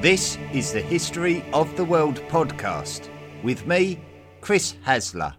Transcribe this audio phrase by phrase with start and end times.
[0.00, 3.08] This is the History of the World podcast
[3.42, 3.98] with me,
[4.40, 5.34] Chris Hasler.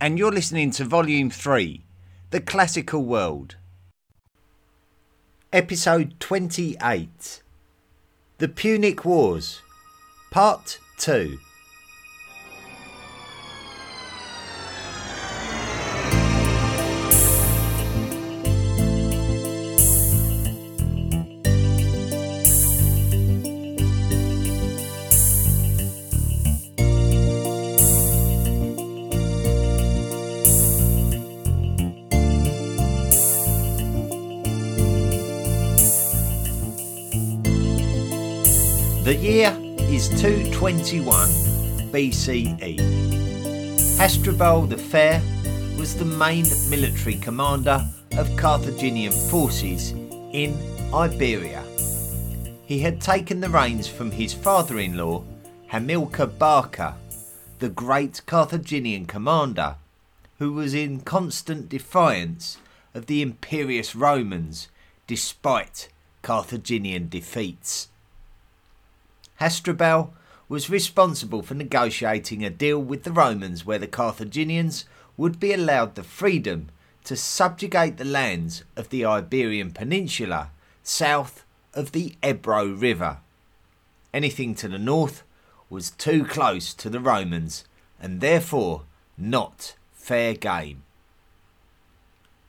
[0.00, 1.84] And you're listening to Volume 3
[2.30, 3.56] The Classical World.
[5.52, 7.42] Episode 28
[8.38, 9.60] The Punic Wars,
[10.30, 11.36] Part 2.
[39.96, 41.26] Is 221
[41.90, 42.78] BCE.
[43.96, 45.22] Hasdrubal the Fair
[45.78, 47.82] was the main military commander
[48.18, 49.92] of Carthaginian forces
[50.34, 50.54] in
[50.92, 51.64] Iberia.
[52.66, 55.24] He had taken the reins from his father in law,
[55.68, 56.94] Hamilcar Barca,
[57.58, 59.76] the great Carthaginian commander,
[60.38, 62.58] who was in constant defiance
[62.92, 64.68] of the imperious Romans
[65.06, 65.88] despite
[66.20, 67.88] Carthaginian defeats.
[69.36, 70.12] Hasdrubal
[70.48, 74.84] was responsible for negotiating a deal with the Romans where the Carthaginians
[75.16, 76.68] would be allowed the freedom
[77.04, 80.50] to subjugate the lands of the Iberian Peninsula
[80.82, 83.18] south of the Ebro River.
[84.14, 85.22] Anything to the north
[85.68, 87.64] was too close to the Romans
[88.00, 88.82] and therefore
[89.18, 90.82] not fair game.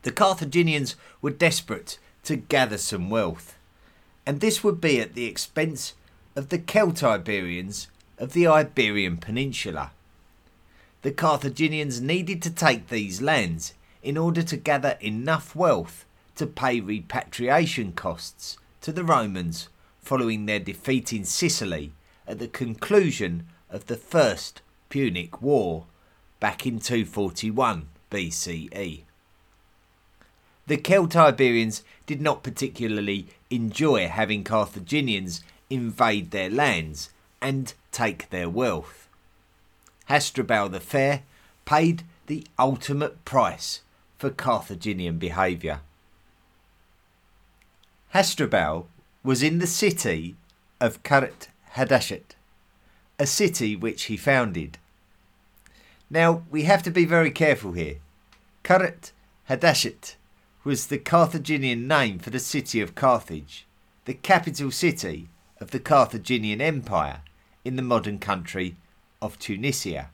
[0.04, 3.58] The Carthaginians were desperate to gather some wealth,
[4.26, 5.94] and this would be at the expense
[6.38, 7.88] of the Celtiberians
[8.20, 9.92] of the Iberian Peninsula.
[11.02, 16.80] The Carthaginians needed to take these lands in order to gather enough wealth to pay
[16.80, 21.92] repatriation costs to the Romans following their defeat in Sicily
[22.28, 25.86] at the conclusion of the First Punic War
[26.40, 29.02] back in 241 BCE.
[30.68, 37.10] The Celtiberians did not particularly enjoy having Carthaginians invade their lands
[37.42, 39.08] and take their wealth.
[40.06, 41.24] Hasdrubal the Fair
[41.66, 43.82] paid the ultimate price
[44.18, 45.82] for Carthaginian behaviour.
[48.10, 48.88] Hasdrubal
[49.24, 50.36] was in the city
[50.80, 51.50] of Karat
[53.20, 54.78] a city which he founded.
[56.10, 57.98] Now, we have to be very careful here.
[58.64, 59.12] Karat
[60.64, 63.66] was the Carthaginian name for the city of Carthage,
[64.06, 65.28] the capital city
[65.60, 67.22] of the Carthaginian Empire
[67.66, 68.76] in the modern country
[69.22, 70.10] of Tunisia.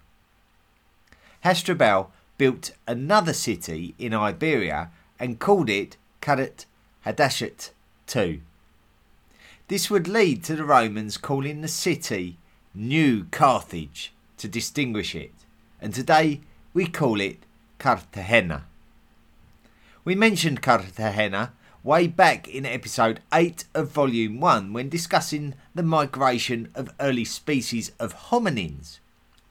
[1.43, 4.89] Hasdrubal built another city in Iberia
[5.19, 6.65] and called it Qart
[7.05, 7.71] Hadasht
[8.15, 8.41] II.
[9.67, 12.37] This would lead to the Romans calling the city
[12.73, 15.33] New Carthage to distinguish it,
[15.81, 16.41] and today
[16.73, 17.37] we call it
[17.77, 18.65] Cartagena.
[20.03, 21.53] We mentioned Cartagena
[21.83, 27.91] way back in episode 8 of volume 1 when discussing the migration of early species
[27.99, 28.99] of hominins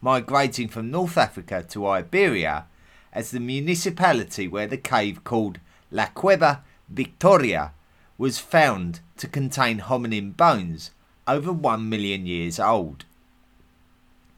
[0.01, 2.65] migrating from North Africa to Iberia
[3.13, 5.61] as the municipality where the cave called
[5.91, 7.73] La Cueva Victoria
[8.17, 10.91] was found to contain hominin bones
[11.29, 13.05] over 1 million years old.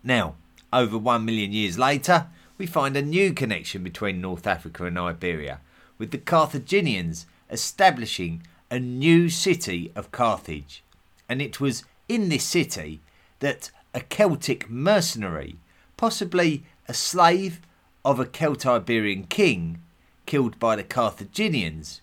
[0.03, 0.35] Now,
[0.73, 2.27] over 1 million years later,
[2.59, 5.61] we find a new connection between North Africa and Iberia,
[5.97, 10.83] with the Carthaginians establishing a new city of Carthage.
[11.29, 13.01] And it was in this city
[13.41, 15.57] that a Celtic mercenary,
[15.97, 17.61] possibly a slave
[18.05, 19.81] of a Celtiberian king
[20.27, 22.01] killed by the Carthaginians,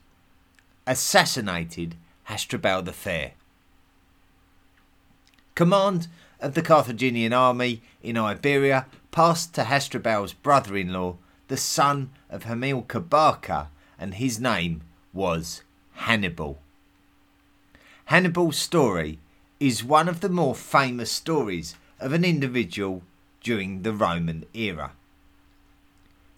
[0.87, 3.33] assassinated Hasdrubal the Fair.
[5.55, 6.07] Command
[6.39, 11.17] of the Carthaginian army in Iberia passed to Hasdrubal's brother in law,
[11.49, 14.81] the son of Hamilcar Barca, and his name
[15.13, 15.61] was
[15.93, 16.59] Hannibal.
[18.05, 19.19] Hannibal's story
[19.59, 23.03] is one of the more famous stories of an individual
[23.41, 24.91] during the Roman era.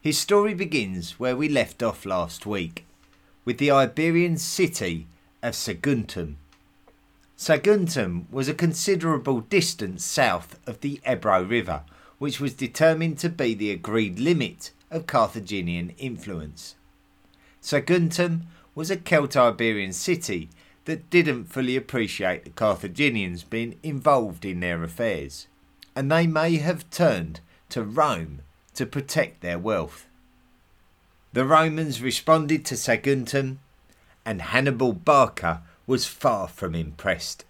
[0.02, 2.86] His story begins where we left off last week,
[3.46, 5.08] with the Iberian city
[5.42, 6.36] of Saguntum.
[7.38, 11.84] Saguntum was a considerable distance south of the Ebro River,
[12.20, 16.76] which was determined to be the agreed limit of Carthaginian influence.
[17.62, 18.42] Saguntum
[18.76, 20.50] was a Celtiberian city
[20.86, 25.48] that didn't fully appreciate the Carthaginians being involved in their affairs,
[25.96, 27.40] and they may have turned
[27.70, 28.42] to Rome
[28.74, 30.08] to protect their wealth.
[31.32, 33.60] The Romans responded to Saguntum,
[34.26, 37.46] and Hannibal Barca was far from impressed.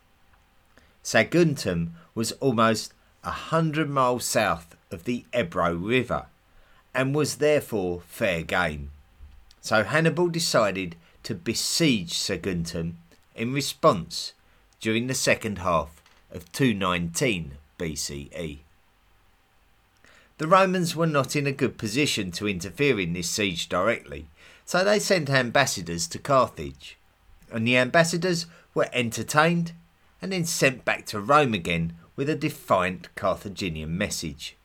[1.03, 2.93] Saguntum was almost
[3.23, 6.27] a hundred miles south of the Ebro River
[6.93, 8.91] and was therefore fair game.
[9.61, 12.93] So Hannibal decided to besiege Saguntum
[13.35, 14.33] in response
[14.79, 18.59] during the second half of 219 BCE.
[20.37, 24.27] The Romans were not in a good position to interfere in this siege directly,
[24.65, 26.97] so they sent ambassadors to Carthage,
[27.51, 29.73] and the ambassadors were entertained
[30.21, 34.55] and then sent back to Rome again with a defiant Carthaginian message.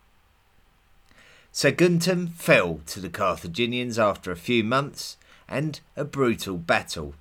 [1.51, 5.17] Saguntum fell to the Carthaginians after a few months
[5.49, 7.15] and a brutal battle,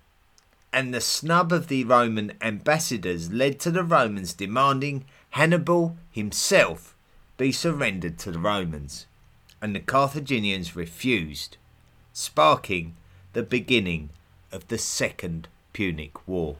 [0.72, 6.94] and the snub of the Roman ambassadors led to the Romans demanding Hannibal himself
[7.38, 9.06] be surrendered to the Romans,
[9.62, 11.56] and the Carthaginians refused,
[12.12, 12.94] sparking
[13.32, 14.10] the beginning
[14.52, 16.56] of the Second Punic War.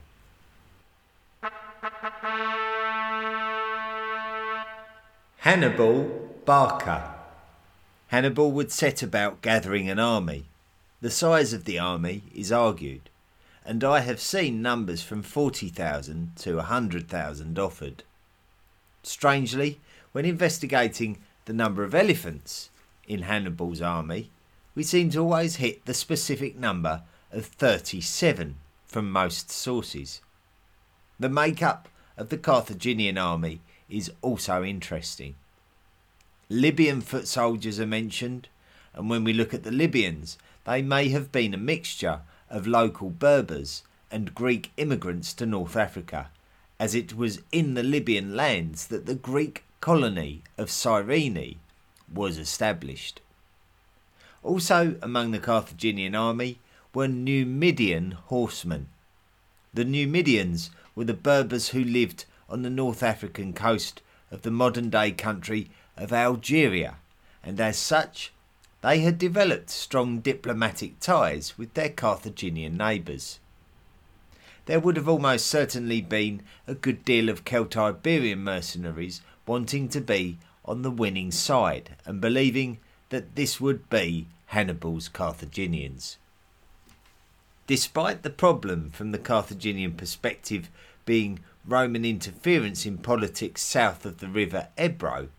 [5.37, 6.03] Hannibal
[6.45, 7.15] Barca
[8.07, 10.45] Hannibal would set about gathering an army.
[11.01, 13.09] The size of the army is argued,
[13.63, 18.03] and I have seen numbers from 40,000 to 100,000 offered.
[19.01, 19.79] Strangely,
[20.11, 22.69] when investigating the number of elephants
[23.07, 24.29] in Hannibal's army,
[24.75, 30.19] we seem to always hit the specific number of 37 from most sources.
[31.17, 31.87] The makeup
[32.17, 35.35] of the Carthaginian army is also interesting.
[36.49, 38.49] Libyan foot soldiers are mentioned,
[38.93, 40.37] and when we look at the Libyans,
[40.69, 43.81] they may have been a mixture of local Berbers
[44.11, 46.29] and Greek immigrants to North Africa,
[46.79, 51.55] as it was in the Libyan lands that the Greek colony of Cyrene
[52.13, 53.19] was established.
[54.43, 56.59] Also among the Carthaginian army
[56.93, 58.89] were Numidian horsemen.
[59.73, 64.91] The Numidians were the Berbers who lived on the North African coast of the modern
[64.91, 66.97] day country of Algeria,
[67.43, 68.31] and as such,
[68.81, 73.39] they had developed strong diplomatic ties with their Carthaginian neighbours.
[74.65, 80.37] There would have almost certainly been a good deal of Celtiberian mercenaries wanting to be
[80.63, 82.79] on the winning side and believing
[83.09, 86.17] that this would be Hannibal's Carthaginians.
[87.67, 90.69] Despite the problem from the Carthaginian perspective
[91.05, 95.29] being Roman interference in politics south of the river Ebro,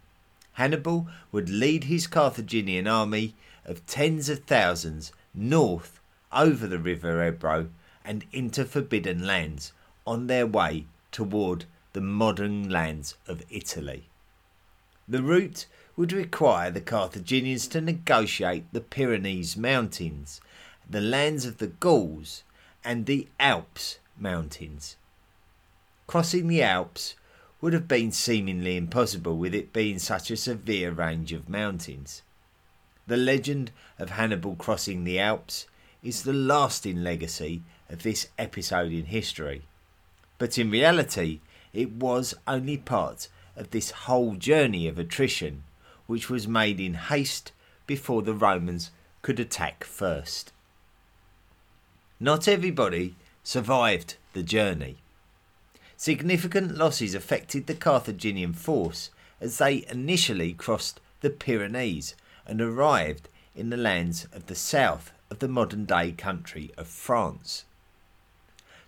[0.61, 3.35] Hannibal would lead his Carthaginian army
[3.65, 6.01] of tens of thousands north
[6.33, 7.71] over the river Ebro
[8.05, 9.73] and into forbidden lands
[10.07, 11.65] on their way toward
[11.95, 14.11] the modern lands of Italy.
[15.09, 15.65] The route
[15.97, 20.43] would require the Carthaginians to negotiate the Pyrenees Mountains,
[20.87, 22.43] the lands of the Gauls,
[22.85, 24.97] and the Alps Mountains.
[26.07, 27.15] Crossing the Alps
[27.61, 32.23] would have been seemingly impossible with it being such a severe range of mountains.
[33.07, 35.67] The legend of Hannibal crossing the Alps
[36.03, 39.63] is the lasting legacy of this episode in history.
[40.39, 41.41] But in reality,
[41.73, 45.65] it was only part of this whole journey of attrition,
[46.07, 47.53] which was made in haste
[47.87, 48.91] before the Romans
[49.23, 50.53] could attack first.
[52.19, 54.99] Not everybody survived the journey.
[56.03, 62.15] Significant losses affected the Carthaginian force as they initially crossed the Pyrenees
[62.47, 67.67] and arrived in the lands of the south of the modern day country of France.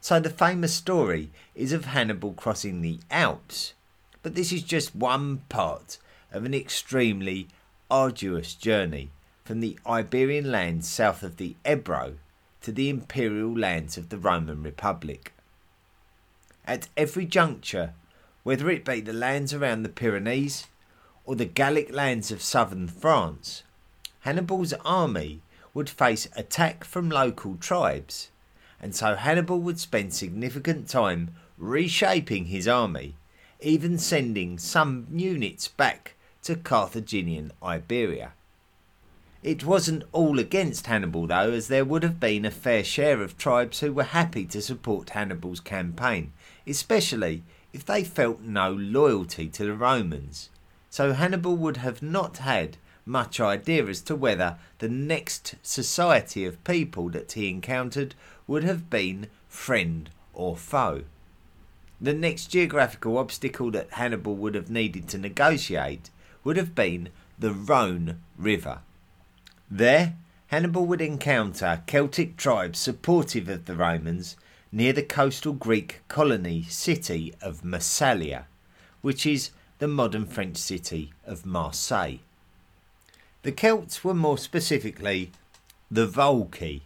[0.00, 3.74] So the famous story is of Hannibal crossing the Alps,
[4.22, 5.98] but this is just one part
[6.32, 7.46] of an extremely
[7.90, 9.10] arduous journey
[9.44, 12.14] from the Iberian lands south of the Ebro
[12.62, 15.34] to the imperial lands of the Roman Republic
[16.64, 17.94] at every juncture,
[18.42, 20.66] whether it be the lands around the Pyrenees
[21.24, 23.62] or the Gallic lands of southern France,
[24.20, 25.40] Hannibal's army
[25.74, 28.30] would face attack from local tribes,
[28.80, 33.14] and so Hannibal would spend significant time reshaping his army,
[33.60, 38.32] even sending some units back to Carthaginian Iberia.
[39.42, 43.36] It wasn't all against Hannibal though, as there would have been a fair share of
[43.36, 46.32] tribes who were happy to support Hannibal's campaign,
[46.66, 47.42] especially
[47.72, 50.50] if they felt no loyalty to the Romans.
[50.90, 56.62] So Hannibal would have not had much idea as to whether the next society of
[56.64, 58.14] people that he encountered
[58.46, 61.02] would have been friend or foe.
[62.00, 66.10] The next geographical obstacle that Hannibal would have needed to negotiate
[66.44, 68.80] would have been the Rhone River.
[69.70, 70.14] There,
[70.48, 74.36] Hannibal would encounter Celtic tribes supportive of the Romans,
[74.72, 78.46] near the coastal Greek colony city of Massalia,
[79.02, 82.18] which is the modern French city of Marseille.
[83.42, 85.30] The Celts were more specifically
[85.90, 86.80] the Volcae,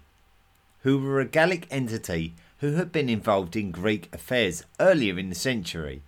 [0.80, 5.34] who were a Gallic entity who had been involved in Greek affairs earlier in the
[5.36, 6.02] century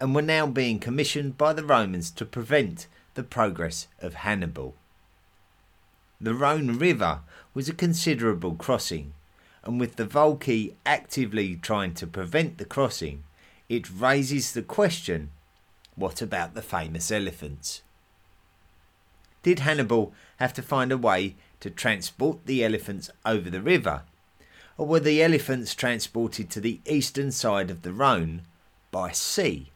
[0.00, 4.74] and were now being commissioned by the Romans to prevent the progress of Hannibal.
[6.20, 7.20] The Rhone River
[7.52, 9.12] was a considerable crossing,
[9.68, 13.24] and with the Volcae actively trying to prevent the crossing,
[13.68, 15.30] it raises the question
[15.94, 17.82] what about the famous elephants?
[19.42, 24.04] Did Hannibal have to find a way to transport the elephants over the river,
[24.78, 28.42] or were the elephants transported to the eastern side of the Rhone
[28.90, 29.70] by sea?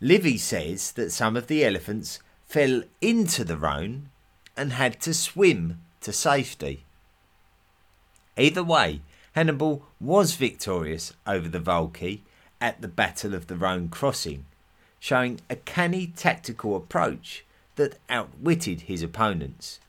[0.00, 4.10] Livy says that some of the elephants fell into the Rhone
[4.56, 6.83] and had to swim to safety.
[8.36, 9.00] Either way,
[9.32, 12.20] Hannibal was victorious over the Volcae
[12.60, 14.44] at the Battle of the Rhone crossing,
[14.98, 17.44] showing a canny tactical approach
[17.76, 19.80] that outwitted his opponents.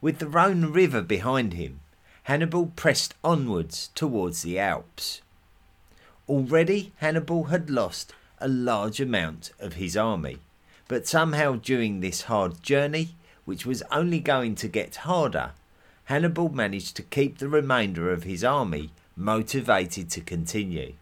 [0.00, 1.80] With the Rhone River behind him,
[2.24, 5.20] Hannibal pressed onwards towards the Alps.
[6.28, 10.38] Already Hannibal had lost a large amount of his army.
[10.88, 13.14] But somehow during this hard journey,
[13.44, 15.52] which was only going to get harder,
[16.10, 20.94] Hannibal managed to keep the remainder of his army motivated to continue.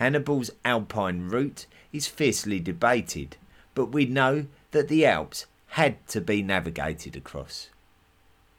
[0.00, 3.36] Hannibal's Alpine route is fiercely debated,
[3.72, 5.46] but we know that the Alps
[5.78, 7.70] had to be navigated across.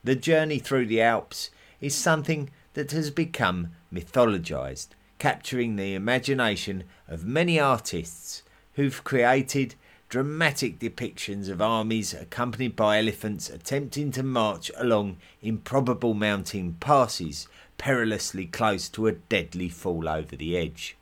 [0.05, 1.49] The journey through the Alps
[1.81, 4.87] is something that has become mythologized
[5.19, 8.41] capturing the imagination of many artists
[8.75, 9.75] who've created
[10.15, 18.45] dramatic depictions of armies accompanied by elephants attempting to march along improbable mountain passes perilously
[18.45, 20.95] close to a deadly fall over the edge.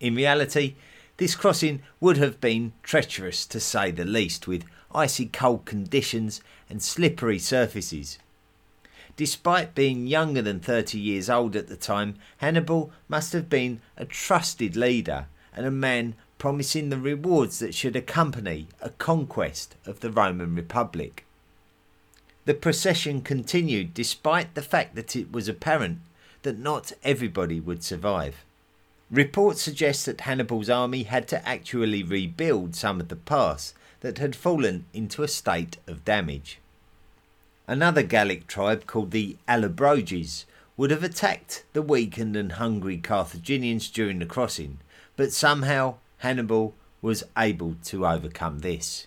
[0.00, 0.74] In reality,
[1.18, 4.64] this crossing would have been treacherous to say the least, with
[4.94, 6.40] icy cold conditions
[6.70, 8.18] and slippery surfaces.
[9.16, 14.06] Despite being younger than 30 years old at the time, Hannibal must have been a
[14.06, 20.10] trusted leader and a man promising the rewards that should accompany a conquest of the
[20.10, 21.24] Roman Republic.
[22.44, 25.98] The procession continued despite the fact that it was apparent
[26.42, 28.44] that not everybody would survive.
[29.10, 34.36] Reports suggest that Hannibal's army had to actually rebuild some of the pass that had
[34.36, 36.58] fallen into a state of damage.
[37.66, 40.44] Another Gallic tribe called the Allobroges
[40.76, 44.78] would have attacked the weakened and hungry Carthaginians during the crossing,
[45.16, 49.06] but somehow Hannibal was able to overcome this.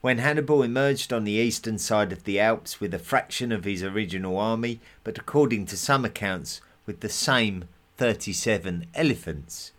[0.00, 3.82] When Hannibal emerged on the eastern side of the Alps with a fraction of his
[3.82, 7.64] original army, but according to some accounts with the same
[7.96, 9.72] 37 elephants,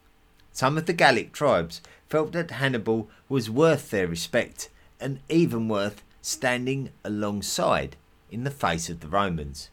[0.51, 6.03] some of the Gallic tribes felt that Hannibal was worth their respect and even worth
[6.21, 7.95] standing alongside
[8.29, 9.69] in the face of the Romans.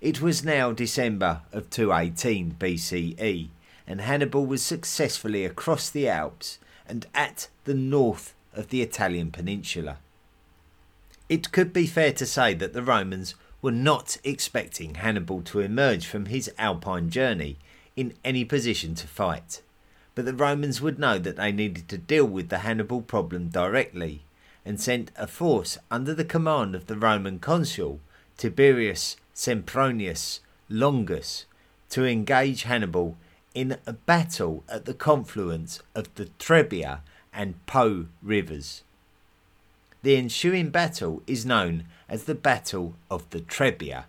[0.00, 3.48] It was now December of 218 BCE,
[3.86, 9.98] and Hannibal was successfully across the Alps and at the north of the Italian peninsula.
[11.28, 16.06] It could be fair to say that the Romans were not expecting Hannibal to emerge
[16.06, 17.56] from his Alpine journey
[17.96, 19.62] in any position to fight,
[20.14, 24.22] but the Romans would know that they needed to deal with the Hannibal problem directly
[24.64, 28.00] and sent a force under the command of the Roman consul
[28.36, 31.46] Tiberius Sempronius Longus
[31.90, 33.16] to engage Hannibal
[33.54, 37.00] in a battle at the confluence of the Trebia
[37.32, 38.82] and Po rivers.
[40.02, 44.04] The ensuing battle is known as the Battle of the Trebia,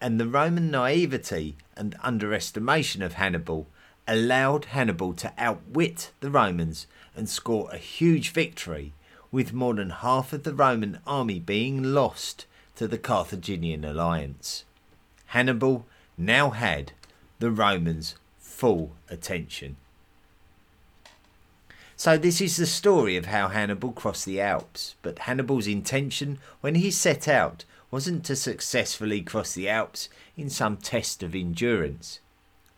[0.00, 3.66] and the Roman naivety and underestimation of Hannibal
[4.06, 6.86] allowed Hannibal to outwit the Romans
[7.16, 8.92] and score a huge victory
[9.30, 12.46] with more than half of the Roman army being lost
[12.76, 14.64] to the Carthaginian alliance.
[15.26, 15.86] Hannibal
[16.16, 16.92] now had
[17.38, 18.14] the Romans'
[18.58, 19.76] full attention.
[21.94, 24.96] So, this is the story of how Hannibal crossed the Alps.
[25.00, 30.76] But Hannibal's intention when he set out wasn't to successfully cross the Alps in some
[30.76, 32.18] test of endurance.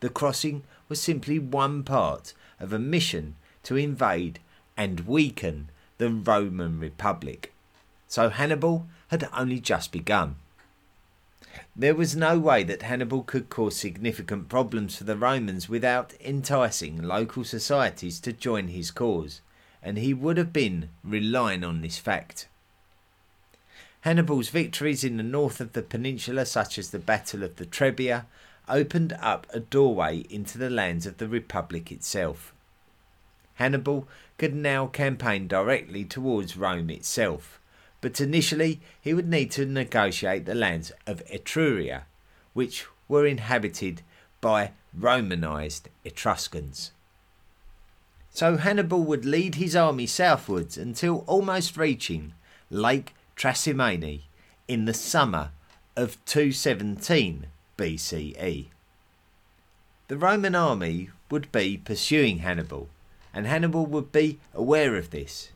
[0.01, 4.39] The crossing was simply one part of a mission to invade
[4.77, 7.55] and weaken the Roman Republic.
[8.07, 10.37] So Hannibal had only just begun.
[11.75, 17.03] There was no way that Hannibal could cause significant problems for the Romans without enticing
[17.03, 19.41] local societies to join his cause,
[19.83, 22.49] and he would have been relying on this fact.
[24.03, 28.27] Hannibal's victories in the north of the peninsula, such as the Battle of the Trebia,
[28.69, 32.55] opened up a doorway into the lands of the Republic itself.
[33.55, 37.60] Hannibal could now campaign directly towards Rome itself,
[38.01, 42.03] but initially he would need to negotiate the lands of Etruria,
[42.53, 44.03] which were inhabited
[44.41, 46.93] by Romanized Etruscans.
[48.31, 52.33] So Hannibal would lead his army southwards until almost reaching
[52.71, 54.23] Lake Trasimene
[54.69, 55.51] in the summer
[55.97, 58.67] of 217 BCE.
[60.09, 62.89] The Roman army would be pursuing Hannibal,
[63.35, 65.51] and Hannibal would be aware of this.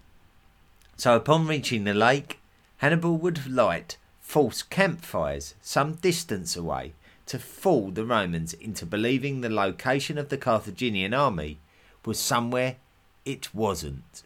[0.97, 2.39] So, upon reaching the lake,
[2.79, 6.93] Hannibal would light false campfires some distance away
[7.27, 11.59] to fool the Romans into believing the location of the Carthaginian army
[12.05, 12.77] was somewhere
[13.25, 14.23] it wasn't.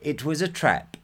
[0.00, 0.96] It was a trap,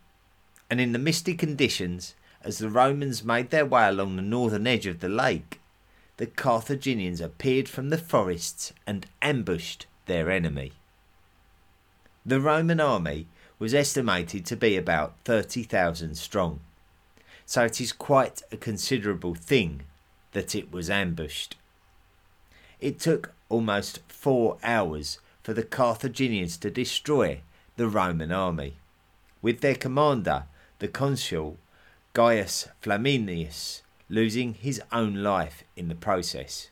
[0.71, 4.87] and in the misty conditions, as the Romans made their way along the northern edge
[4.87, 5.61] of the lake,
[6.17, 10.73] the Carthaginians appeared from the forests and ambushed their enemy.
[12.25, 13.27] The Roman army
[13.59, 16.61] was estimated to be about 30,000 strong,
[17.47, 19.83] so it is quite a considerable thing
[20.33, 21.57] that it was ambushed.
[22.81, 27.41] It took almost four hours for the Carthaginians to destroy
[27.77, 28.75] the Roman army,
[29.43, 30.45] with their commander,
[30.79, 31.59] the consul
[32.15, 36.69] Gaius Flaminius, losing his own life in the process.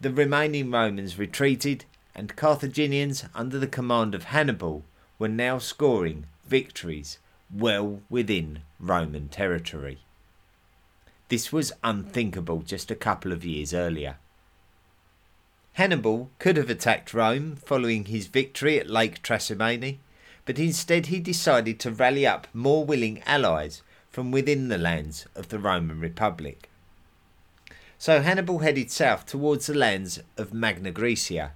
[0.00, 1.84] The remaining Romans retreated,
[2.14, 4.84] and Carthaginians, under the command of Hannibal,
[5.22, 10.00] were now scoring victories well within Roman territory.
[11.28, 14.16] This was unthinkable just a couple of years earlier.
[15.74, 19.98] Hannibal could have attacked Rome following his victory at Lake Trasimene,
[20.44, 25.50] but instead he decided to rally up more willing allies from within the lands of
[25.50, 26.68] the Roman Republic.
[27.96, 31.52] So Hannibal headed south towards the lands of Magna Graecia,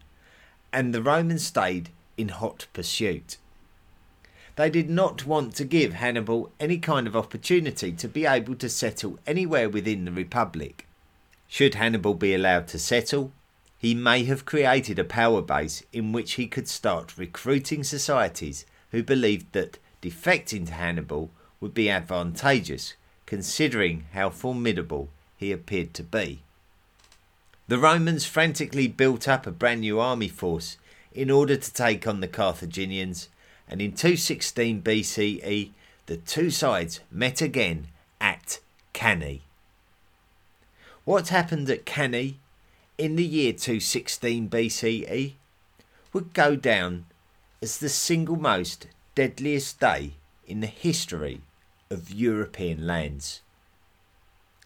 [0.72, 3.38] and the Romans stayed in hot pursuit.
[4.56, 8.70] They did not want to give Hannibal any kind of opportunity to be able to
[8.70, 10.86] settle anywhere within the Republic.
[11.46, 13.32] Should Hannibal be allowed to settle,
[13.78, 19.02] he may have created a power base in which he could start recruiting societies who
[19.02, 22.94] believed that defecting to Hannibal would be advantageous,
[23.26, 26.40] considering how formidable he appeared to be.
[27.68, 30.78] The Romans frantically built up a brand new army force
[31.12, 33.28] in order to take on the Carthaginians,
[33.68, 35.70] and in 216 BCE
[36.06, 37.88] the two sides met again
[38.20, 38.60] at
[38.92, 39.40] Cannae.
[41.04, 42.36] What happened at Cannae
[42.98, 45.34] in the year 216 BCE
[46.12, 47.06] would go down
[47.60, 50.12] as the single most deadliest day
[50.46, 51.40] in the history
[51.90, 53.42] of European lands.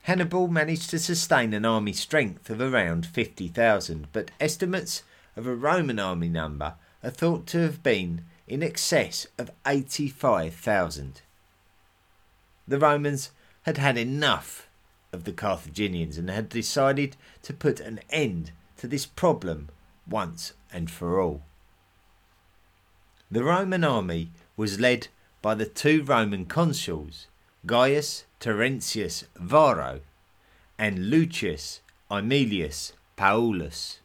[0.03, 5.03] Hannibal managed to sustain an army strength of around 50,000, but estimates
[5.37, 11.23] of a Roman army number are thought to have been in excess of 85,000.
[12.67, 13.31] The Romans
[13.63, 14.69] had had enough
[15.13, 19.69] of the Carthaginians and had decided to put an end to this problem
[20.09, 21.43] once and for all.
[23.31, 25.07] The Roman army was led
[25.43, 27.29] by the two Roman consuls,
[27.67, 30.01] Gaius Terentius Varro
[30.77, 34.01] and Lucius Aemilius Paulus.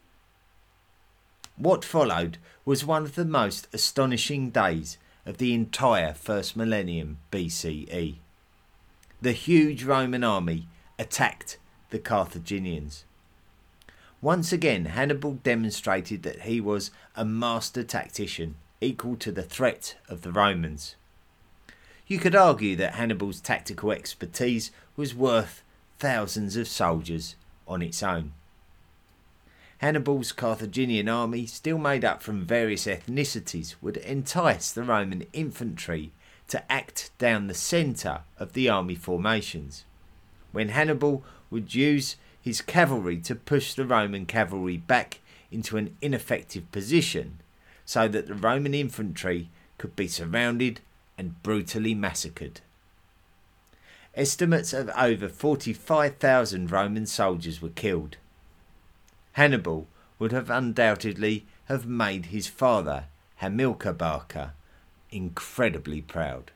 [1.58, 8.16] What followed was one of the most astonishing days of the entire first millennium BCE.
[9.22, 10.68] The huge Roman army
[11.00, 11.58] attacked
[11.92, 13.06] the Carthaginians.
[14.22, 20.24] Once again, Hannibal demonstrated that he was a master tactician equal to the threat of
[20.24, 20.96] the Romans.
[22.08, 25.64] You could argue that Hannibal's tactical expertise was worth
[26.00, 27.36] thousands of soldiers
[27.68, 28.34] on its own.
[29.86, 36.12] Hannibal's Carthaginian army, still made up from various ethnicities, would entice the Roman infantry
[36.48, 39.86] to act down the centre of the army formations
[40.52, 45.20] when Hannibal would use his cavalry to push the Roman cavalry back
[45.52, 47.38] into an ineffective position
[47.86, 50.80] so that the Roman infantry could be surrounded
[51.16, 52.60] and brutally massacred.
[54.16, 58.18] Estimates of over 45,000 Roman soldiers were killed.
[59.36, 64.54] Hannibal would have undoubtedly have made his father, Hamilcar Barca,
[65.12, 66.52] incredibly proud.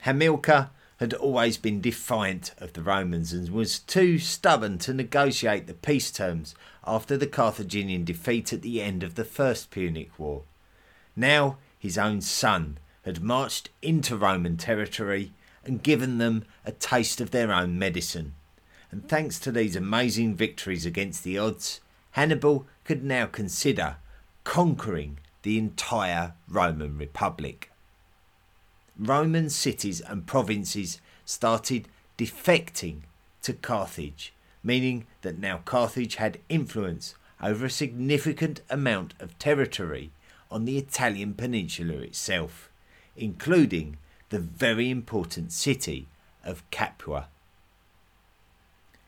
[0.00, 5.74] Hamilcar had always been defiant of the Romans and was too stubborn to negotiate the
[5.74, 6.54] peace terms
[6.86, 10.44] after the Carthaginian defeat at the end of the First Punic War.
[11.14, 17.32] Now his own son had marched into Roman territory and given them a taste of
[17.32, 18.32] their own medicine.
[18.92, 21.80] And thanks to these amazing victories against the odds,
[22.12, 23.96] Hannibal could now consider
[24.44, 27.70] conquering the entire Roman Republic.
[28.98, 33.00] Roman cities and provinces started defecting
[33.42, 40.10] to Carthage, meaning that now Carthage had influence over a significant amount of territory
[40.50, 42.70] on the Italian peninsula itself,
[43.16, 43.96] including
[44.28, 46.08] the very important city
[46.44, 47.28] of Capua.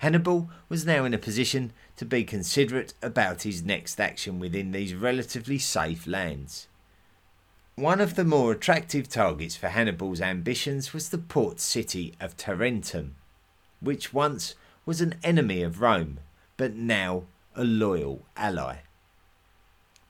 [0.05, 4.95] Hannibal was now in a position to be considerate about his next action within these
[4.95, 6.69] relatively safe lands.
[7.77, 13.15] One of the more attractive targets for Hannibal's ambitions was the port city of Tarentum,
[13.81, 16.21] which once was an enemy of Rome,
[16.59, 17.25] but now
[17.57, 18.81] a loyal ally.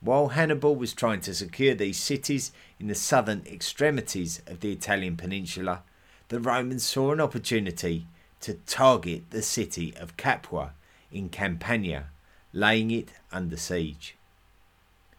[0.01, 5.15] While Hannibal was trying to secure these cities in the southern extremities of the Italian
[5.15, 5.83] peninsula,
[6.27, 8.07] the Romans saw an opportunity
[8.45, 10.73] to target the city of Capua
[11.11, 12.09] in Campania,
[12.53, 14.15] laying it under siege.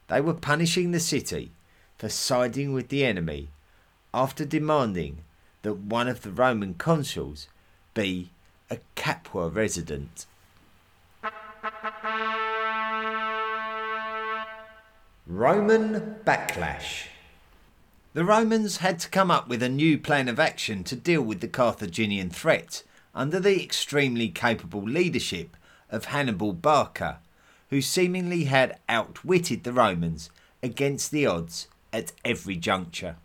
[0.06, 1.50] They were punishing the city
[1.98, 3.48] for siding with the enemy
[4.14, 5.24] after demanding
[5.62, 7.48] that one of the Roman consuls
[7.94, 8.30] be
[8.70, 10.26] a Capua resident.
[15.26, 17.06] Roman backlash.
[18.14, 21.40] The Romans had to come up with a new plan of action to deal with
[21.40, 22.84] the Carthaginian threat
[23.16, 25.56] under the extremely capable leadership
[25.90, 27.18] of Hannibal Barca,
[27.70, 30.28] who seemingly had outwitted the Romans
[30.62, 33.16] against the odds at every juncture.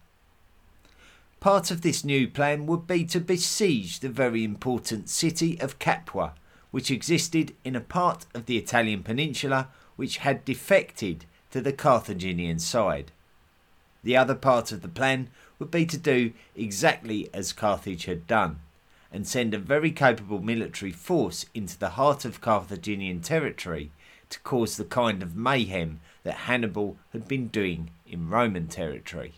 [1.42, 6.36] Part of this new plan would be to besiege the very important city of Capua,
[6.72, 12.60] which existed in a part of the Italian peninsula which had defected to the Carthaginian
[12.60, 13.12] side.
[14.04, 15.28] The other part of the plan
[15.60, 18.62] would be to do exactly as Carthage had done
[19.12, 23.92] and send a very capable military force into the heart of Carthaginian territory
[24.30, 29.34] to cause the kind of mayhem that Hannibal had been doing in Roman territory.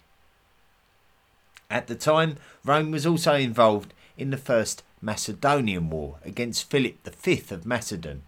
[1.70, 7.44] At the time, Rome was also involved in the First Macedonian War against Philip V
[7.50, 8.22] of Macedon,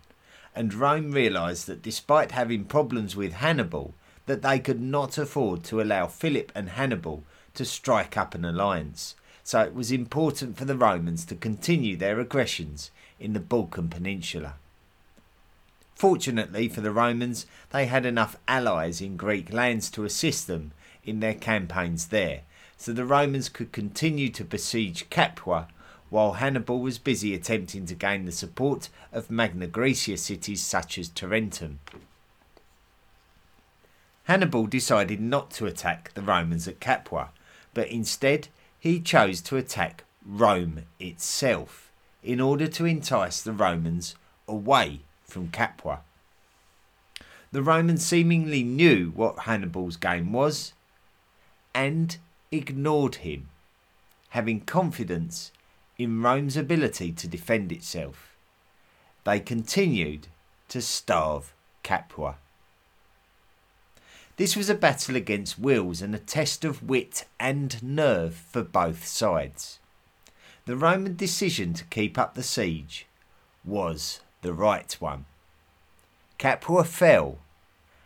[0.55, 3.93] and Rome realised that despite having problems with Hannibal,
[4.25, 9.15] that they could not afford to allow Philip and Hannibal to strike up an alliance,
[9.45, 14.55] so it was important for the Romans to continue their aggressions in the Balkan Peninsula.
[15.93, 20.71] Fortunately for the Romans, they had enough allies in Greek lands to assist them
[21.03, 22.41] in their campaigns there,
[22.75, 25.67] so the Romans could continue to besiege Capua
[26.09, 31.07] while Hannibal was busy attempting to gain the support of Magna Graecia cities such as
[31.07, 31.77] Tarentum.
[34.23, 37.29] Hannibal decided not to attack the Romans at Capua,
[37.75, 38.47] but instead
[38.85, 44.13] he chose to attack Rome itself in order to entice the Romans
[44.47, 46.01] away from Capua.
[47.51, 50.73] The Romans seemingly knew what Hannibal's game was
[51.73, 52.15] and
[52.51, 53.49] ignored him,
[54.29, 55.51] having confidence
[55.97, 58.35] in Rome's ability to defend itself.
[59.23, 60.27] They continued
[60.67, 62.35] to starve Capua.
[64.37, 69.05] This was a battle against wills and a test of wit and nerve for both
[69.07, 69.79] sides.
[70.65, 73.05] The Roman decision to keep up the siege
[73.63, 75.25] was the right one.
[76.37, 77.37] Capua fell,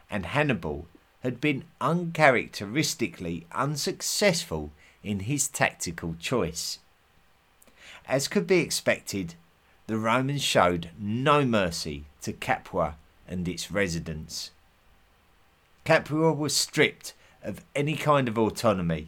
[0.10, 0.86] and Hannibal
[1.24, 4.72] had been uncharacteristically unsuccessful
[5.04, 6.80] in his tactical choice.
[8.08, 9.34] As could be expected,
[9.88, 14.52] the Romans showed no mercy to Capua and its residents.
[15.90, 19.08] Capua was stripped of any kind of autonomy,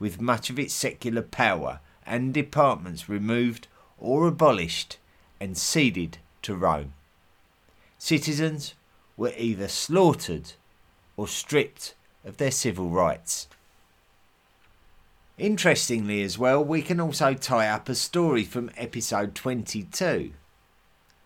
[0.00, 4.98] with much of its secular power and departments removed or abolished
[5.38, 6.94] and ceded to Rome.
[7.96, 8.74] Citizens
[9.16, 10.54] were either slaughtered
[11.16, 13.46] or stripped of their civil rights.
[15.38, 20.32] Interestingly, as well, we can also tie up a story from episode 22.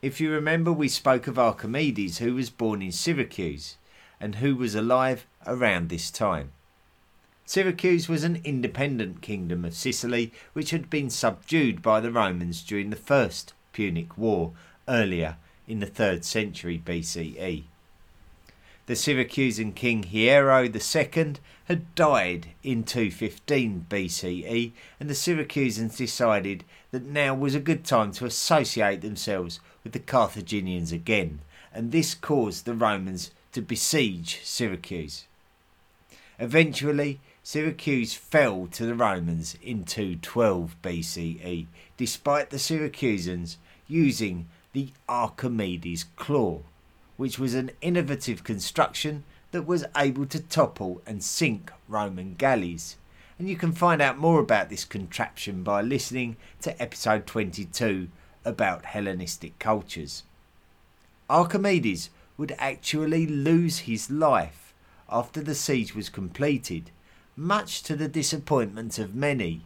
[0.02, 3.78] If you remember, we spoke of Archimedes, who was born in Syracuse
[4.20, 6.52] and who was alive around this time.
[7.46, 12.90] Syracuse was an independent kingdom of Sicily which had been subdued by the Romans during
[12.90, 14.52] the First Punic War
[14.86, 17.64] earlier in the 3rd century BCE.
[18.86, 21.34] The Syracusan king Hiero II
[21.66, 28.10] had died in 215 BCE, and the Syracusans decided that now was a good time
[28.12, 31.40] to associate themselves with the Carthaginians again,
[31.72, 35.26] and this caused the Romans to besiege Syracuse.
[36.38, 43.56] Eventually, Syracuse fell to the Romans in 212 BCE, despite the Syracusans
[43.88, 46.60] using the Archimedes claw,
[47.16, 52.96] which was an innovative construction that was able to topple and sink Roman galleys.
[53.38, 58.08] And you can find out more about this contraption by listening to episode 22
[58.44, 60.22] about Hellenistic cultures.
[61.28, 62.10] Archimedes
[62.40, 64.72] would actually lose his life
[65.10, 66.90] after the siege was completed,
[67.36, 69.60] much to the disappointment of many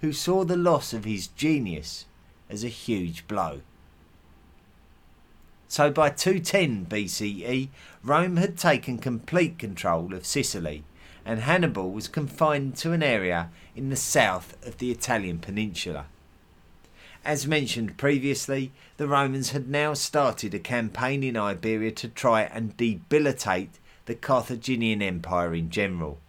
[0.00, 2.04] who saw the loss of his genius
[2.50, 3.60] as a huge blow.
[5.68, 7.68] So by 210 BCE,
[8.02, 10.82] Rome had taken complete control of Sicily,
[11.24, 16.06] and Hannibal was confined to an area in the south of the Italian peninsula.
[17.26, 22.76] As mentioned previously, the Romans had now started a campaign in Iberia to try and
[22.76, 26.20] debilitate the Carthaginian Empire in general.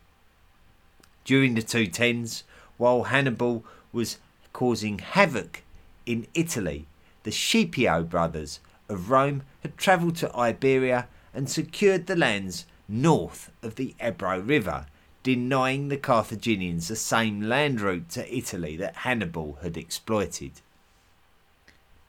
[1.23, 2.41] During the 210s,
[2.77, 4.17] while Hannibal was
[4.53, 5.61] causing havoc
[6.07, 6.87] in Italy,
[7.21, 13.75] the Scipio brothers of Rome had travelled to Iberia and secured the lands north of
[13.75, 14.87] the Ebro River,
[15.21, 20.53] denying the Carthaginians the same land route to Italy that Hannibal had exploited.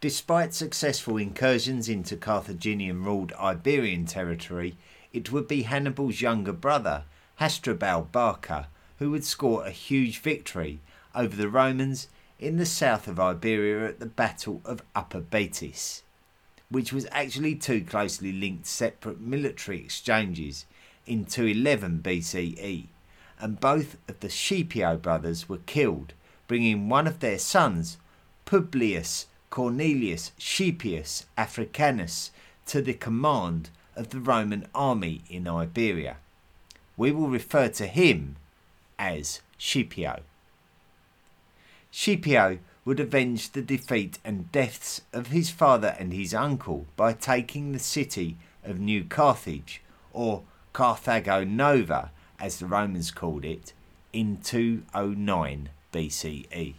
[0.01, 4.77] Despite successful incursions into Carthaginian ruled Iberian territory,
[5.13, 7.05] it would be Hannibal's younger brother,
[7.37, 10.81] Hasdrubal Barca, who would score a huge victory
[11.15, 12.09] over the Romans
[12.39, 16.03] in the south of Iberia at the Battle of Upper Baetis
[16.71, 20.67] which was actually two closely linked separate military exchanges
[21.07, 22.87] in 211 BCE,
[23.39, 26.13] and both of the Scipio brothers were killed,
[26.47, 27.97] bringing one of their sons,
[28.45, 31.03] Publius Cornelius Scipio
[31.37, 32.31] Africanus,
[32.67, 36.19] to the command of the Roman army in Iberia.
[36.97, 38.37] We will refer to him
[38.99, 40.21] as Scipio.
[41.91, 47.73] Scipio would avenge the defeat and deaths of his father and his uncle by taking
[47.73, 49.83] the city of New Carthage,
[50.13, 53.73] or Carthago Nova as the Romans called it,
[54.13, 56.75] in 209 BCE.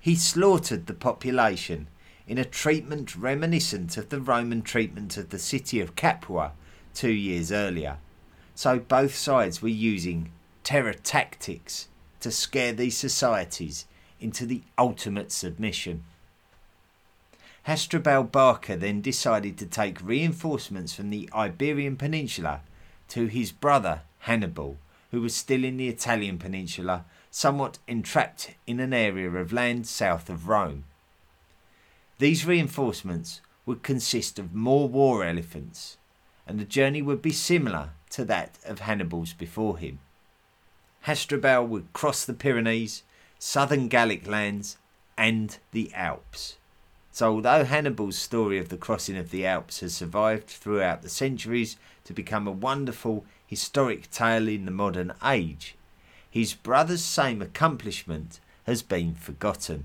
[0.00, 1.86] He slaughtered the population
[2.26, 6.52] in a treatment reminiscent of the Roman treatment of the city of Capua
[6.94, 7.98] two years earlier.
[8.54, 10.32] So both sides were using
[10.64, 11.88] terror tactics
[12.20, 13.86] to scare these societies
[14.20, 16.04] into the ultimate submission.
[17.64, 22.62] Hasdrubal Barca then decided to take reinforcements from the Iberian Peninsula
[23.08, 24.78] to his brother Hannibal,
[25.10, 30.28] who was still in the Italian peninsula, somewhat entrapped in an area of land south
[30.28, 30.84] of Rome.
[32.18, 35.96] These reinforcements would consist of more war elephants,
[36.46, 40.00] and the journey would be similar to that of Hannibal's before him.
[41.02, 43.04] Hasdrubal would cross the Pyrenees,
[43.38, 44.76] southern Gallic lands,
[45.16, 46.56] and the Alps.
[47.12, 51.76] So, although Hannibal's story of the crossing of the Alps has survived throughout the centuries
[52.04, 55.74] to become a wonderful historic tale in the modern age,
[56.30, 59.84] his brother's same accomplishment has been forgotten.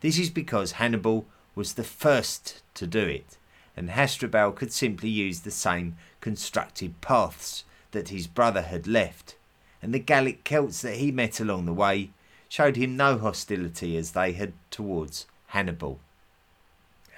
[0.00, 3.36] This is because Hannibal was the first to do it,
[3.76, 9.36] and Hasdrubal could simply use the same constructed paths that his brother had left,
[9.82, 12.10] and the Gallic Celts that he met along the way
[12.48, 15.98] showed him no hostility as they had towards Hannibal.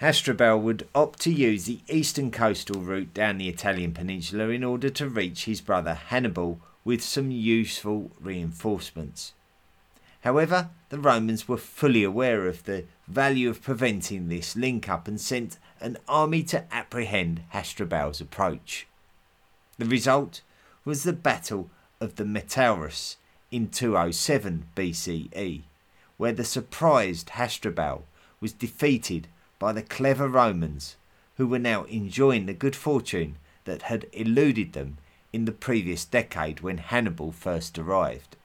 [0.00, 4.90] Hasdrubal would opt to use the eastern coastal route down the Italian peninsula in order
[4.90, 9.34] to reach his brother Hannibal with some useful reinforcements.
[10.22, 15.20] However, the Romans were fully aware of the value of preventing this link up and
[15.20, 18.86] sent an army to apprehend Hasdrubal's approach.
[19.76, 20.40] The result
[20.86, 21.68] was the Battle
[22.00, 23.16] of the Metaurus
[23.50, 25.64] in 207 BCE,
[26.16, 28.04] where the surprised Hasdrubal
[28.40, 30.96] was defeated by the clever Romans,
[31.36, 34.96] who were now enjoying the good fortune that had eluded them
[35.32, 38.36] in the previous decade when Hannibal first arrived.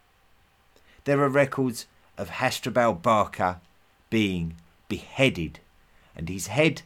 [1.05, 1.85] There are records
[2.17, 3.61] of Hasdrubal Barca
[4.09, 4.55] being
[4.87, 5.59] beheaded
[6.15, 6.83] and his head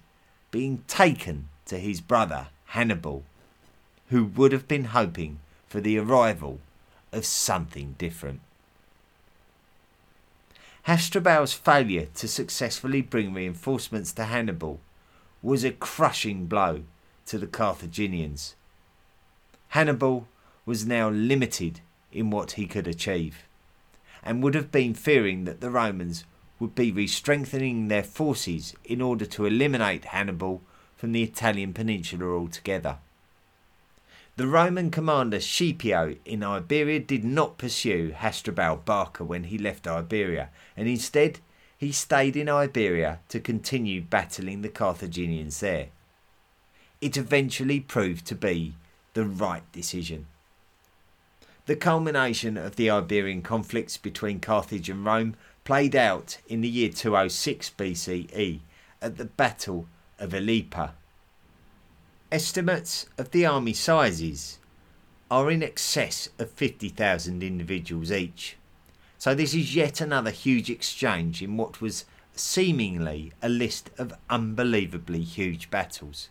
[0.52, 3.24] being taken to his brother Hannibal,
[4.10, 6.60] who would have been hoping for the arrival
[7.12, 8.40] of something different.
[10.84, 14.80] Hasdrubal's failure to successfully bring reinforcements to Hannibal
[15.42, 16.84] was a crushing blow
[17.26, 18.56] to the Carthaginians.
[19.70, 20.28] Hannibal
[20.66, 23.44] was now limited in what he could achieve,
[24.24, 26.24] and would have been fearing that the Romans
[26.60, 30.62] would be re strengthening their forces in order to eliminate Hannibal
[30.96, 32.98] from the Italian peninsula altogether.
[34.38, 40.50] The Roman commander Scipio in Iberia did not pursue Hasdrubal Barca when he left Iberia,
[40.76, 41.40] and instead
[41.78, 45.88] he stayed in Iberia to continue battling the Carthaginians there.
[47.02, 48.74] It eventually proved to be
[49.18, 50.28] the right decision.
[51.66, 56.90] The culmination of the Iberian conflicts between Carthage and Rome played out in the year
[56.90, 58.60] 206 BCE
[59.02, 59.88] at the Battle
[60.20, 60.92] of Ilipa.
[62.32, 64.60] Estimates of the army sizes
[65.32, 68.56] are in excess of 50,000 individuals each.
[69.18, 75.24] So this is yet another huge exchange in what was seemingly a list of unbelievably
[75.24, 76.30] huge battles.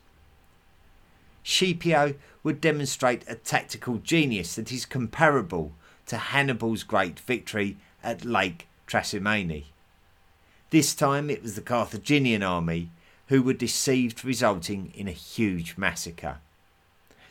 [1.49, 5.73] Scipio would demonstrate a tactical genius that is comparable
[6.07, 9.67] to Hannibal's great victory at Lake Trasimene.
[10.71, 12.91] This time it was the Carthaginian army
[13.29, 16.39] who were deceived, resulting in a huge massacre.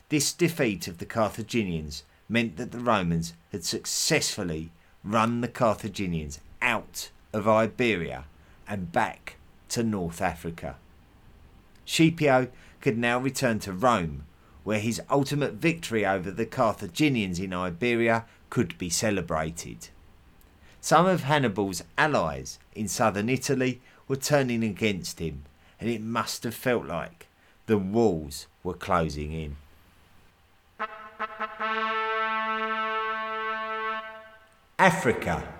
[0.07, 4.71] This defeat of the Carthaginians meant that the Romans had successfully
[5.03, 8.23] run the Carthaginians out of Iberia
[8.65, 9.35] and back
[9.69, 10.77] to North Africa.
[11.85, 12.47] Scipio
[12.85, 14.25] could now return to Rome,
[14.63, 19.89] where his ultimate victory over the Carthaginians in Iberia could be celebrated.
[20.81, 25.45] Some of Hannibal's allies in southern Italy were turning against him,
[25.79, 27.25] and it must have felt like
[27.65, 29.55] the walls were closing in.
[34.77, 35.55] Africa.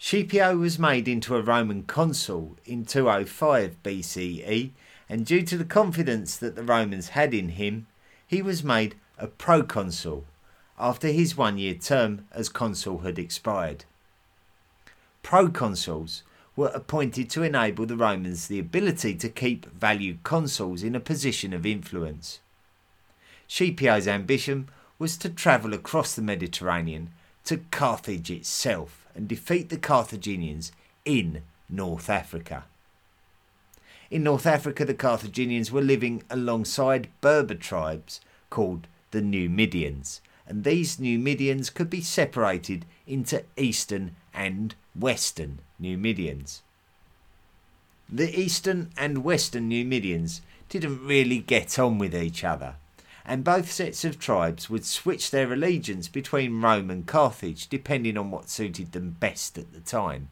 [0.00, 4.72] Scipio was made into a Roman consul in 205 BCE,
[5.14, 7.86] and due to the confidence that the Romans had in him,
[8.26, 10.24] he was made a proconsul
[10.76, 13.84] after his one year term as consul had expired.
[15.22, 16.22] Proconsuls
[16.56, 21.52] were appointed to enable the Romans the ability to keep valued consuls in a position
[21.52, 22.40] of influence.
[23.46, 27.12] Scipio's ambition was to travel across the Mediterranean
[27.44, 30.72] to Carthage itself and defeat the Carthaginians
[31.04, 32.64] in North Africa.
[34.10, 41.00] In North Africa, the Carthaginians were living alongside Berber tribes called the Numidians, and these
[41.00, 46.62] Numidians could be separated into Eastern and Western Numidians.
[48.08, 52.76] The Eastern and Western Numidians didn't really get on with each other,
[53.24, 58.30] and both sets of tribes would switch their allegiance between Rome and Carthage depending on
[58.30, 60.28] what suited them best at the time.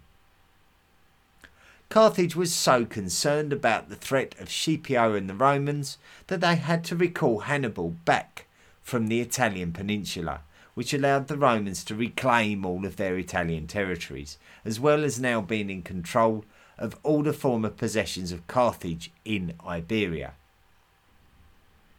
[1.93, 6.85] Carthage was so concerned about the threat of Scipio and the Romans that they had
[6.85, 8.47] to recall Hannibal back
[8.81, 10.41] from the Italian peninsula,
[10.73, 15.43] which allowed the Romans to reclaim all of their Italian territories, as well as now
[15.43, 16.47] being in control
[16.79, 20.33] of all the former possessions of Carthage in Iberia.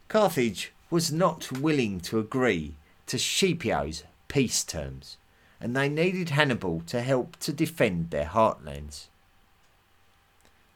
[0.08, 2.74] Carthage was not willing to agree
[3.06, 5.18] to Scipio's peace terms,
[5.60, 9.06] and they needed Hannibal to help to defend their heartlands.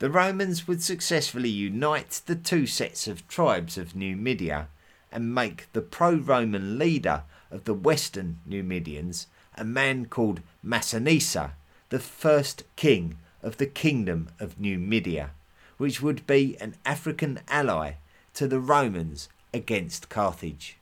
[0.01, 4.69] The Romans would successfully unite the two sets of tribes of Numidia
[5.11, 11.53] and make the pro Roman leader of the western Numidians, a man called Massinissa,
[11.89, 15.31] the first king of the kingdom of Numidia,
[15.79, 17.95] which would be an African ally
[18.35, 20.77] to the Romans against Carthage.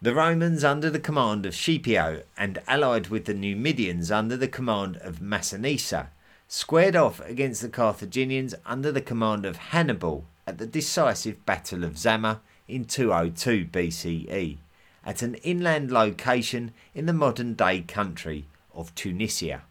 [0.00, 4.96] The Romans, under the command of Scipio and allied with the Numidians under the command
[4.98, 6.08] of Massinissa,
[6.52, 11.96] squared off against the Carthaginians under the command of Hannibal at the decisive Battle of
[11.96, 14.58] Zama in 202 BCE,
[15.06, 19.62] at an inland location in the modern day country of Tunisia.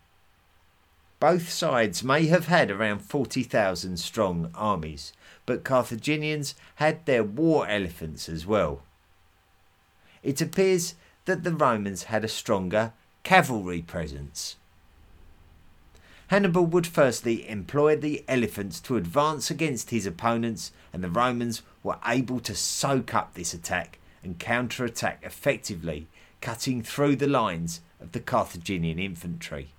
[1.19, 5.11] Both sides may have had around 40,000 strong armies,
[5.45, 8.83] but Carthaginians had their war elephants as well.
[10.23, 14.55] It appears that the Romans had a stronger cavalry presence.
[16.29, 21.97] Hannibal would firstly employ the elephants to advance against his opponents, and the Romans were
[22.05, 26.05] able to soak up this attack and counter-attack effectively,
[26.39, 29.69] cutting through the lines of the Carthaginian infantry.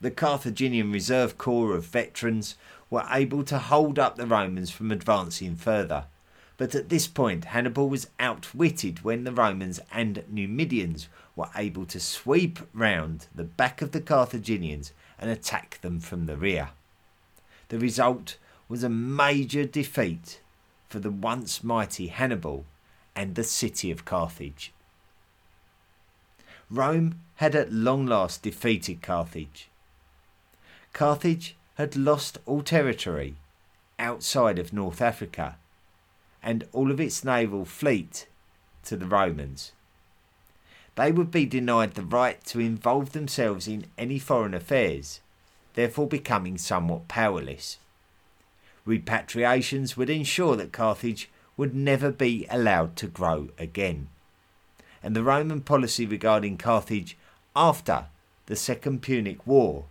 [0.00, 2.56] The Carthaginian reserve corps of veterans
[2.90, 6.06] were able to hold up the Romans from advancing further.
[6.56, 12.00] But at this point, Hannibal was outwitted when the Romans and Numidians were able to
[12.00, 16.70] sweep round the back of the Carthaginians and attack them from the rear.
[17.68, 18.36] The result
[18.68, 20.40] was a major defeat
[20.88, 22.64] for the once mighty Hannibal
[23.16, 24.72] and the city of Carthage.
[26.70, 29.68] Rome had at long last defeated Carthage.
[30.92, 33.36] Carthage had lost all territory
[33.98, 35.56] outside of North Africa,
[36.42, 38.26] and all of its naval fleet
[38.84, 39.72] to the Romans.
[40.94, 45.20] They would be denied the right to involve themselves in any foreign affairs,
[45.74, 47.78] therefore becoming somewhat powerless.
[48.86, 54.08] Repatriations would ensure that Carthage would never be allowed to grow again.
[55.02, 57.16] And the Roman policy regarding Carthage
[57.56, 58.06] after
[58.46, 59.84] the Second Punic War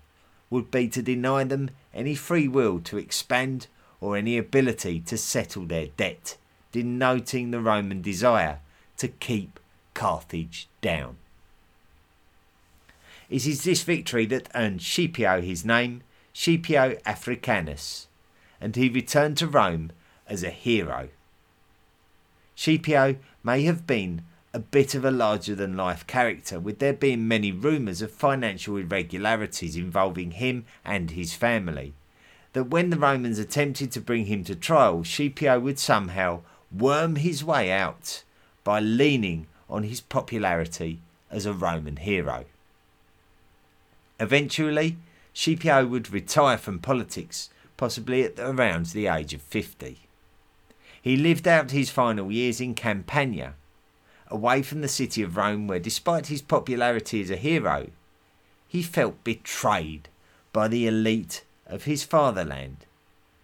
[0.50, 3.68] would be to deny them any free will to expand
[4.00, 6.38] or any ability to settle their debt,
[6.72, 8.60] denoting the Roman desire
[8.98, 9.60] to keep
[9.94, 11.18] Carthage down.
[13.30, 18.08] It is this victory that earned Scipio his name, Scipio Africanus,
[18.60, 19.92] and he returned to Rome
[20.28, 21.10] as a hero.
[22.56, 24.24] Scipio may have been
[24.54, 28.76] a bit of a larger than life character, with there being many rumours of financial
[28.76, 31.94] irregularities involving him and his family.
[32.54, 37.44] That when the Romans attempted to bring him to trial, Scipio would somehow worm his
[37.44, 38.24] way out
[38.66, 41.00] by leaning on his popularity
[41.32, 42.46] as a Roman hero.
[44.20, 44.98] Eventually,
[45.34, 50.00] Scipio would retire from politics, possibly at around the age of 50.
[51.02, 53.56] He lived out his final years in Campania,
[54.28, 57.88] away from the city of Rome, where, despite his popularity as a hero,
[58.68, 60.10] he felt betrayed
[60.54, 62.86] by the elite of his fatherland,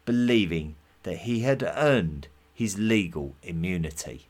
[0.06, 4.27] believing that he had earned his legal immunity.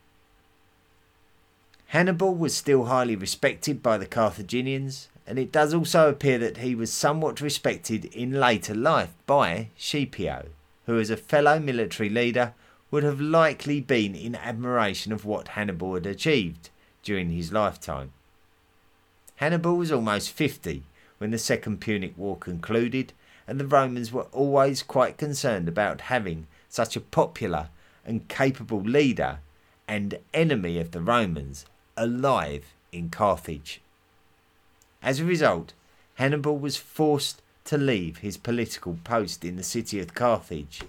[1.92, 6.74] Hannibal was still highly respected by the Carthaginians, and it does also appear that he
[6.74, 10.48] was somewhat respected in later life by Scipio,
[10.84, 12.52] who, as a fellow military leader,
[12.90, 16.68] would have likely been in admiration of what Hannibal had achieved
[17.02, 18.12] during his lifetime.
[19.36, 20.82] Hannibal was almost 50
[21.16, 23.14] when the Second Punic War concluded,
[23.46, 27.70] and the Romans were always quite concerned about having such a popular
[28.04, 29.38] and capable leader
[29.88, 31.64] and enemy of the Romans
[31.98, 33.80] alive in Carthage.
[35.02, 35.72] As a result,
[36.14, 40.82] Hannibal was forced to leave his political post in the city of Carthage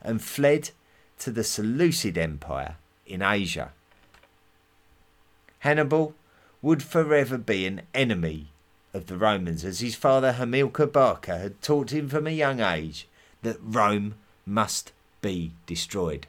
[0.00, 0.70] and fled
[1.18, 3.72] to the Seleucid Empire in Asia.
[5.60, 6.14] Hannibal
[6.60, 8.48] would forever be an enemy
[8.94, 13.06] of the Romans, as his father Hamilcar Barca had taught him from a young age
[13.42, 16.26] that Rome must be destroyed.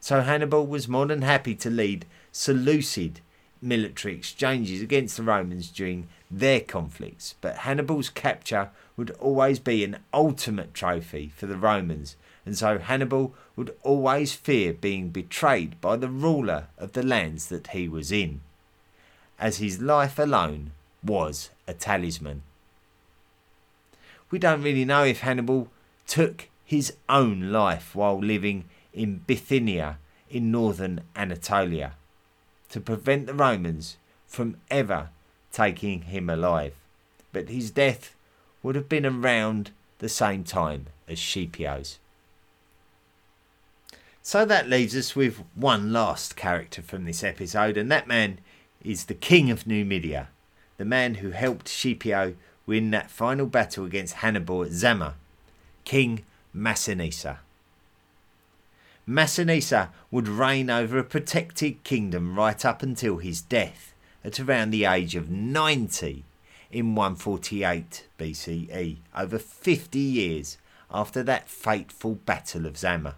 [0.00, 2.06] So Hannibal was more than happy to lead
[2.38, 3.20] Seleucid
[3.60, 9.98] military exchanges against the Romans during their conflicts, but Hannibal's capture would always be an
[10.14, 12.14] ultimate trophy for the Romans
[12.46, 17.66] and so Hannibal would always fear being betrayed by the ruler of the lands that
[17.72, 18.40] he was in,
[19.36, 20.70] as his life alone
[21.02, 22.42] was a talisman.
[24.30, 25.68] We don't really know if Hannibal
[26.06, 29.98] took his own life while living in Bithynia
[30.30, 31.94] in northern Anatolia
[32.70, 33.96] to prevent the Romans
[34.26, 35.10] from ever
[35.52, 36.74] taking him alive,
[37.32, 38.14] but his death
[38.62, 41.98] would have been around the same time as Scipio's.
[44.22, 48.38] So that leaves us with one last character from this episode, and that man
[48.84, 50.28] is the King of Numidia,
[50.76, 52.34] the man who helped Scipio
[52.66, 55.14] win that final battle against Hannibal at Zama,
[55.84, 57.38] King Massinissa.
[59.08, 64.84] Massinissa would reign over a protected kingdom right up until his death at around the
[64.84, 66.24] age of 90
[66.70, 70.58] in 148 BCE, over 50 years
[70.90, 73.14] after that fateful Battle of Zama.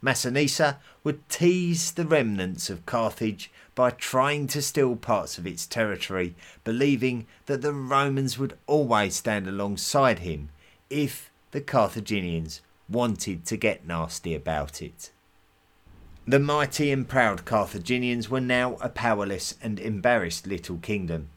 [0.00, 6.36] Massinissa would tease the remnants of Carthage by trying to steal parts of its territory,
[6.62, 10.50] believing that the Romans would always stand alongside him
[10.90, 15.10] if the Carthaginians wanted to get nasty about it.
[16.26, 21.28] The mighty and proud Carthaginians were now a powerless and embarrassed little kingdom,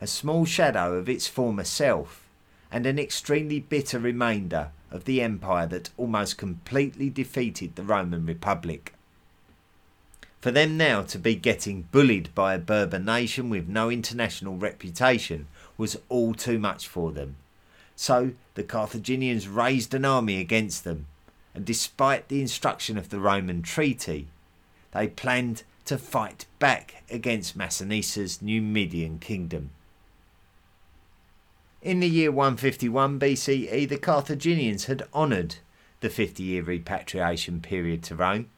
[0.00, 2.28] a small shadow of its former self,
[2.70, 8.92] and an extremely bitter remainder of the empire that almost completely defeated the Roman Republic.
[10.42, 15.46] For them now to be getting bullied by a Berber nation with no international reputation
[15.78, 17.36] was all too much for them.
[17.96, 21.06] So the Carthaginians raised an army against them,
[21.54, 24.28] and despite the instruction of the Roman treaty,
[24.92, 29.70] they planned to fight back against Massinissa's Numidian kingdom.
[31.82, 35.56] In the year 151 BCE, the Carthaginians had honoured
[36.00, 38.50] the 50 year repatriation period to Rome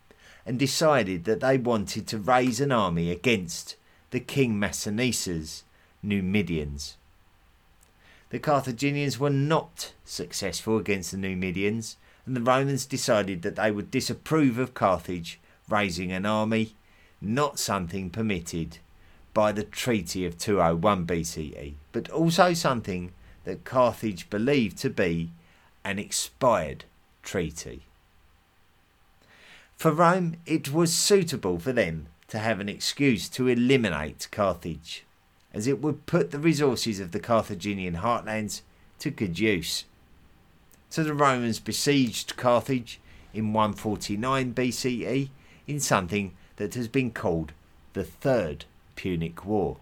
[0.45, 3.76] and decided that they wanted to raise an army against
[4.11, 5.64] the King Massinissa's
[6.03, 6.97] Numidians.
[8.35, 13.93] The Carthaginians were not successful against the Numidians, and the Romans decided that they would
[13.93, 16.74] disapprove of Carthage raising an army
[17.20, 18.78] not something permitted
[19.35, 23.12] by the Treaty of 201 BCE, but also something
[23.45, 25.30] that Carthage believed to be
[25.85, 26.87] an expired
[27.22, 27.82] treaty.
[29.76, 35.05] For Rome, it was suitable for them to have an excuse to eliminate Carthage,
[35.55, 38.61] as it would put the resources of the Carthaginian heartlands
[38.99, 39.85] to good use.
[40.91, 43.01] So the Romans besieged Carthage
[43.33, 45.31] in 149 BCE
[45.67, 47.53] in something that has been called
[47.95, 48.65] the Third
[48.97, 49.79] Punic War.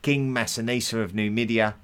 [0.00, 1.74] King Massinissa of Numidia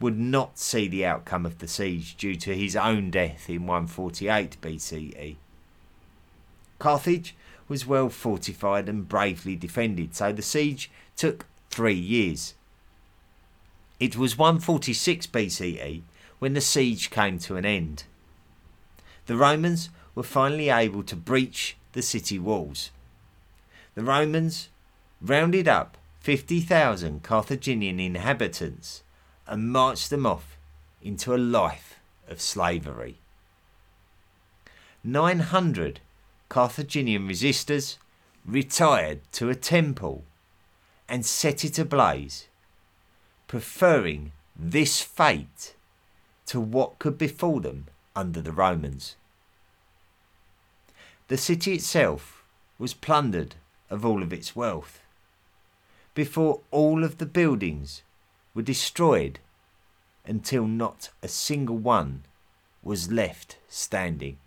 [0.00, 4.58] would not see the outcome of the siege due to his own death in 148
[4.60, 5.36] BCE.
[6.78, 7.34] Carthage
[7.68, 12.54] was well fortified and bravely defended, so the siege took three years.
[13.98, 16.02] It was 146 BCE
[16.38, 18.04] when the siege came to an end.
[19.26, 22.92] The Romans were finally able to breach the city walls.
[23.96, 24.68] The Romans
[25.20, 29.02] rounded up 50,000 Carthaginian inhabitants
[29.44, 30.56] and marched them off
[31.02, 31.98] into a life
[32.28, 33.18] of slavery.
[35.02, 35.98] 900
[36.48, 37.98] Carthaginian resistors
[38.46, 40.24] retired to a temple
[41.08, 42.48] and set it ablaze,
[43.46, 45.74] preferring this fate
[46.46, 49.16] to what could befall them under the Romans.
[51.28, 52.44] The city itself
[52.78, 53.54] was plundered
[53.90, 55.00] of all of its wealth
[56.14, 58.02] before all of the buildings
[58.54, 59.40] were destroyed
[60.24, 62.22] until not a single one
[62.82, 64.38] was left standing.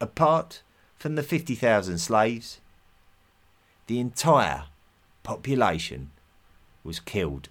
[0.00, 0.62] Apart
[0.96, 2.58] from the 50,000 slaves,
[3.86, 4.64] the entire
[5.22, 6.10] population
[6.84, 7.48] was killed.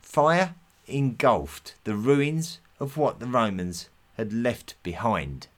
[0.00, 0.54] Fire
[0.86, 5.48] engulfed the ruins of what the Romans had left behind.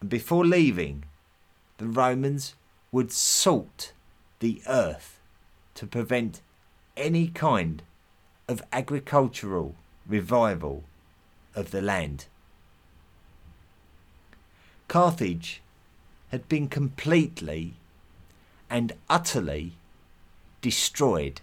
[0.00, 1.04] And before leaving,
[1.78, 2.54] the Romans
[2.92, 3.92] would salt
[4.40, 5.20] the earth
[5.74, 6.42] to prevent
[6.96, 7.82] any kind
[8.48, 9.74] of agricultural
[10.06, 10.84] revival
[11.54, 12.26] of the land.
[14.88, 15.62] Carthage
[16.30, 17.74] had been completely
[18.68, 19.72] and utterly
[20.62, 21.40] destroyed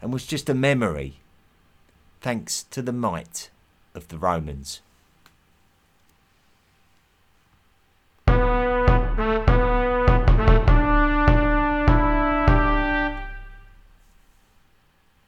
[0.00, 1.16] and was just a memory
[2.20, 3.50] thanks to the might
[3.94, 4.80] of the Romans.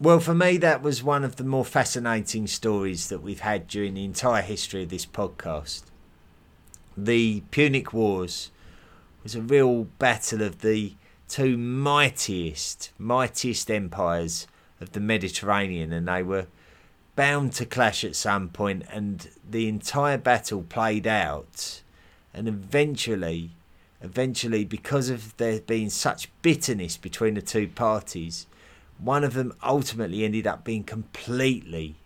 [0.02, 3.92] Well, for me, that was one of the more fascinating stories that we've had during
[3.92, 5.89] the entire history of this podcast.
[7.04, 8.50] The Punic Wars
[9.22, 10.94] was a real battle of the
[11.28, 14.46] two mightiest, mightiest empires
[14.80, 16.46] of the Mediterranean, and they were
[17.16, 21.82] bound to clash at some point, and the entire battle played out,
[22.34, 23.52] and eventually,
[24.02, 28.46] eventually, because of there being such bitterness between the two parties
[29.02, 31.96] one of them ultimately ended up being completely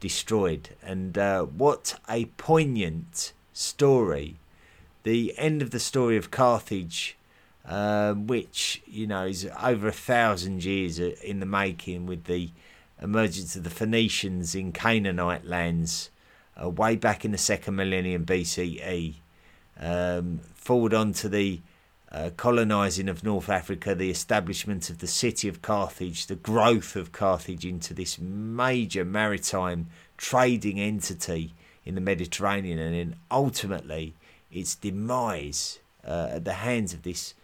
[0.00, 0.70] destroyed.
[0.82, 4.36] And uh, what a poignant story!
[5.02, 7.16] The end of the story of Carthage,
[7.66, 12.50] uh, which you know is over a thousand years in the making, with the
[13.00, 16.10] emergence of the Phoenicians in Canaanite lands
[16.62, 19.14] uh, way back in the second millennium BCE,
[19.80, 21.60] um, forward on to the
[22.12, 27.10] uh, colonizing of North Africa, the establishment of the city of Carthage, the growth of
[27.10, 34.14] Carthage into this major maritime trading entity in the Mediterranean, and then ultimately
[34.52, 37.34] its demise uh, at the hands of this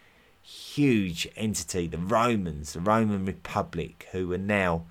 [0.42, 4.84] huge entity, the Romans, the Roman Republic, who are now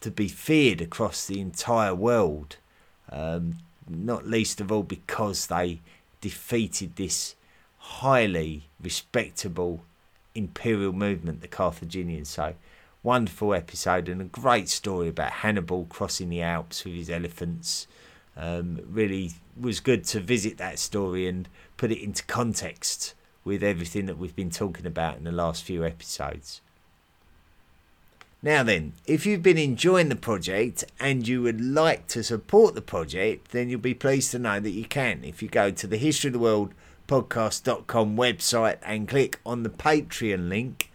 [0.00, 2.56] to be feared across the entire world,
[3.10, 5.80] um, not least of all because they
[6.20, 7.34] defeated this
[7.78, 9.82] highly respectable
[10.34, 12.28] imperial movement, the Carthaginians.
[12.28, 12.54] So,
[13.02, 17.86] wonderful episode and a great story about Hannibal crossing the Alps with his elephants.
[18.36, 23.14] Um, really was good to visit that story and put it into context
[23.44, 26.60] with everything that we've been talking about in the last few episodes.
[28.44, 32.82] Now, then, if you've been enjoying the project and you would like to support the
[32.82, 35.96] project, then you'll be pleased to know that you can if you go to the
[35.96, 36.74] History of the World
[37.06, 40.90] podcast.com website and click on the Patreon link,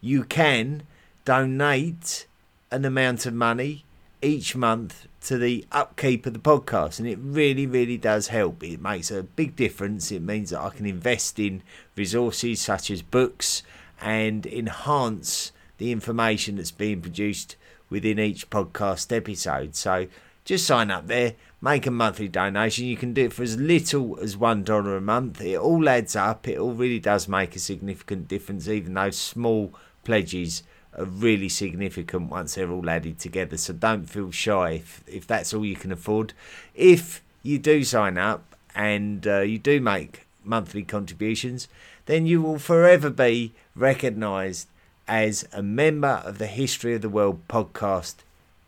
[0.00, 0.84] you can
[1.24, 2.26] donate
[2.70, 3.84] an amount of money
[4.22, 8.80] each month to the upkeep of the podcast and it really really does help it
[8.80, 11.62] makes a big difference it means that i can invest in
[11.96, 13.62] resources such as books
[14.00, 17.56] and enhance the information that's being produced
[17.90, 20.06] within each podcast episode so
[20.44, 22.86] just sign up there, make a monthly donation.
[22.86, 25.40] You can do it for as little as $1 a month.
[25.40, 26.48] It all adds up.
[26.48, 29.72] It all really does make a significant difference, even those small
[30.04, 30.64] pledges
[30.96, 33.56] are really significant once they're all added together.
[33.56, 36.32] So don't feel shy if, if that's all you can afford.
[36.74, 41.68] If you do sign up and uh, you do make monthly contributions,
[42.06, 44.68] then you will forever be recognised
[45.08, 48.16] as a member of the History of the World podcast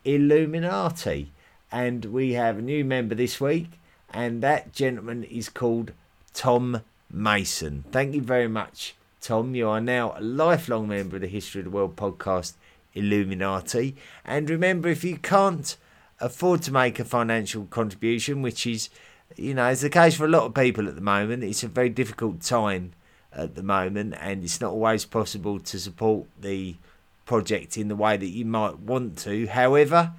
[0.05, 1.31] Illuminati.
[1.71, 3.69] And we have a new member this week,
[4.13, 5.93] and that gentleman is called
[6.33, 7.85] Tom Mason.
[7.91, 8.95] Thank you very much,
[9.25, 9.55] Tom.
[9.55, 12.53] You are now a lifelong member of the History of the World podcast
[12.93, 13.97] Illuminati.
[14.23, 15.79] And remember, if you can't
[16.21, 18.91] afford to make a financial contribution, which is,
[19.35, 21.69] you know, is the case for a lot of people at the moment, it's a
[21.69, 22.93] very difficult time
[23.33, 26.77] at the moment, and it's not always possible to support the
[27.25, 29.47] project in the way that you might want to.
[29.47, 30.13] However,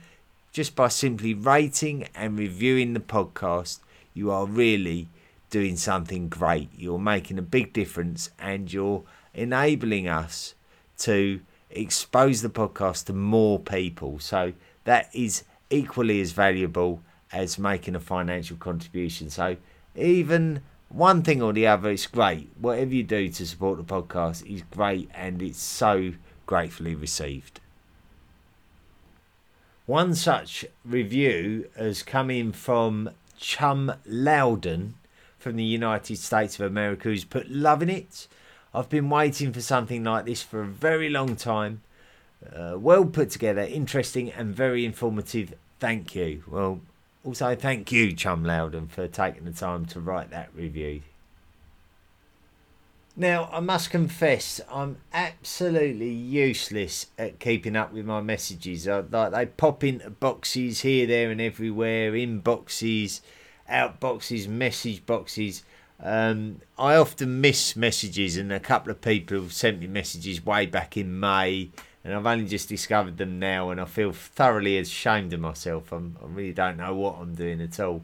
[0.52, 3.82] just by simply rating and reviewing the podcast,
[4.16, 5.10] you are really
[5.56, 6.70] doing something great.
[6.76, 9.04] You're making a big difference and you're
[9.34, 10.54] enabling us
[10.98, 11.40] to
[11.70, 14.20] expose the podcast to more people.
[14.20, 14.52] So
[14.84, 17.02] that is equally as valuable
[17.32, 19.30] as making a financial contribution.
[19.30, 19.56] So
[19.96, 22.50] even one thing or the other, it's great.
[22.60, 27.62] Whatever you do to support the podcast is great and it's so gratefully received.
[29.86, 34.96] One such review has come in from Chum Loudon
[35.46, 38.28] from the United States of America who's put loving it.
[38.74, 41.84] I've been waiting for something like this for a very long time.
[42.52, 45.54] Uh, well put together, interesting and very informative.
[45.80, 46.42] Thank you.
[46.48, 46.80] Well,
[47.24, 51.04] also, thank you, Chum Loudon, for taking the time to write that review.
[53.16, 58.88] Now, I must confess, I'm absolutely useless at keeping up with my messages.
[58.88, 63.22] I, like they pop into boxes here, there, and everywhere, in boxes,
[63.70, 65.64] out boxes, message boxes.
[66.02, 70.66] Um, I often miss messages, and a couple of people have sent me messages way
[70.66, 71.72] back in May
[72.06, 75.92] and I've only just discovered them now, and I feel thoroughly ashamed of myself.
[75.92, 78.04] I'm, i really don't know what I'm doing at all.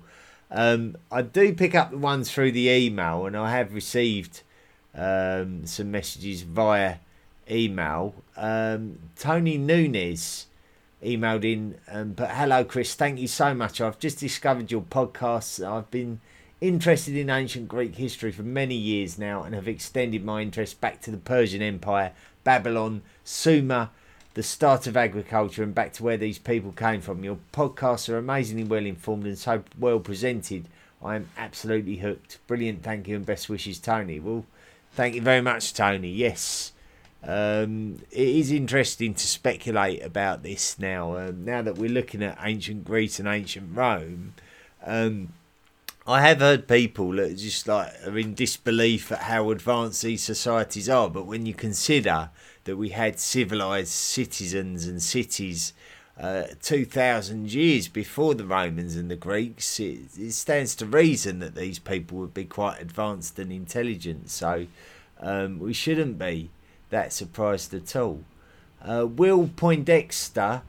[0.50, 4.42] Um, I do pick up the ones through the email, and I have received
[4.96, 6.96] um, some messages via
[7.50, 8.16] email.
[8.36, 10.48] Um, Tony Nunes
[11.04, 12.94] emailed in, um, but hello, Chris.
[12.96, 13.82] Thank you so much.
[13.82, 15.66] I've just discovered your podcast.
[15.66, 16.22] I've been
[16.60, 21.02] interested in ancient Greek history for many years now, and have extended my interest back
[21.02, 23.90] to the Persian Empire Babylon, Sumer,
[24.34, 27.24] the start of agriculture, and back to where these people came from.
[27.24, 30.68] Your podcasts are amazingly well informed and so well presented.
[31.04, 32.40] I am absolutely hooked.
[32.48, 32.84] Brilliant.
[32.84, 34.20] Thank you and best wishes, Tony.
[34.20, 34.46] Well,
[34.94, 36.10] thank you very much, Tony.
[36.10, 36.74] Yes.
[37.24, 41.18] Um, it is interesting to speculate about this now.
[41.18, 44.34] Um, now that we're looking at ancient Greece and ancient Rome,
[44.84, 45.34] um,
[46.08, 50.90] I have heard people that just like are in disbelief at how advanced these societies
[50.90, 51.10] are.
[51.10, 52.32] But when you consider
[52.64, 55.74] that we had civilized citizens and cities
[56.20, 61.56] uh, 2,000 years before the Romans and the Greeks, it, it, stands to reason that
[61.56, 64.30] these people would be quite advanced and intelligent.
[64.32, 64.66] So
[65.20, 66.50] um, we shouldn't be
[66.92, 68.24] that surprised at all.
[68.82, 70.62] Uh, Will Poindexter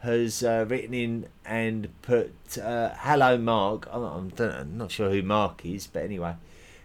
[0.00, 3.88] has uh, written in and put uh, hello mark.
[3.90, 6.34] I'm, I'm, not sure who mark is but anyway.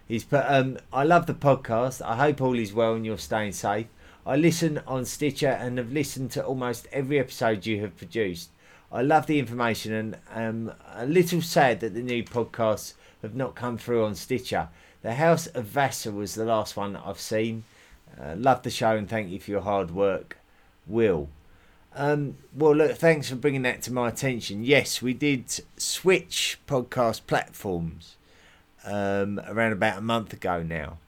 [0.06, 2.02] He's put um, i love the podcast.
[2.02, 3.86] I hope all is well and you're staying safe.
[4.26, 8.50] I listen on stitcher and have listened to almost every episode you have produced.
[8.90, 13.54] I love the information and am a little sad that the new podcasts have not
[13.54, 14.68] come through on stitcher.
[15.02, 17.64] The house of vassar was the last one i've seen
[18.20, 20.38] uh, love the show and thank you for your hard work
[20.86, 21.28] will
[21.96, 24.64] um, well, look, thanks for bringing that to my attention.
[24.64, 25.44] Yes, we did
[25.76, 28.16] switch podcast platforms
[28.84, 30.98] um, around about a month ago now,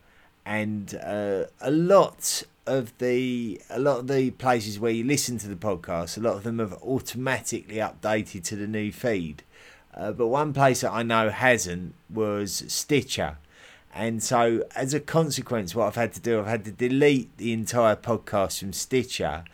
[0.44, 5.48] and uh, a lot of the a lot of the places where you listen to
[5.48, 9.42] the podcast, a lot of them have automatically updated to the new feed.
[9.92, 13.38] Uh, but one place that I know hasn't was Stitcher.
[13.98, 17.54] And so, as a consequence, what I've had to do, I've had to delete the
[17.54, 19.44] entire podcast from Stitcher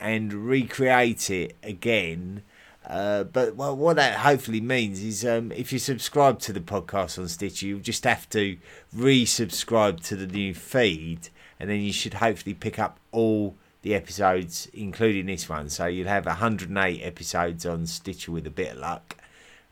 [0.00, 2.42] and recreate it again.
[2.88, 7.18] Uh, but well, what that hopefully means is um, if you subscribe to the podcast
[7.18, 8.56] on Stitcher, you'll just have to
[8.96, 11.28] resubscribe to the new feed,
[11.60, 15.68] and then you should hopefully pick up all the episodes, including this one.
[15.68, 19.18] So you'll have 108 episodes on Stitcher with a bit of luck,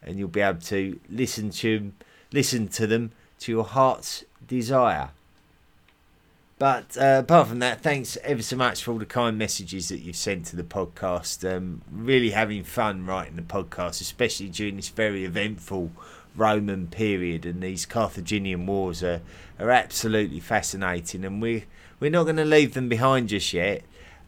[0.03, 1.93] and you'll be able to listen to
[2.31, 5.11] listen to them to your heart's desire.
[6.59, 10.01] But uh, apart from that, thanks ever so much for all the kind messages that
[10.01, 11.49] you've sent to the podcast.
[11.49, 15.93] Um, really having fun writing the podcast, especially during this very eventful
[16.35, 17.47] Roman period.
[17.47, 19.21] And these Carthaginian wars are,
[19.61, 21.25] are absolutely fascinating.
[21.25, 21.65] And we,
[22.01, 23.83] we're not going to leave them behind just yet.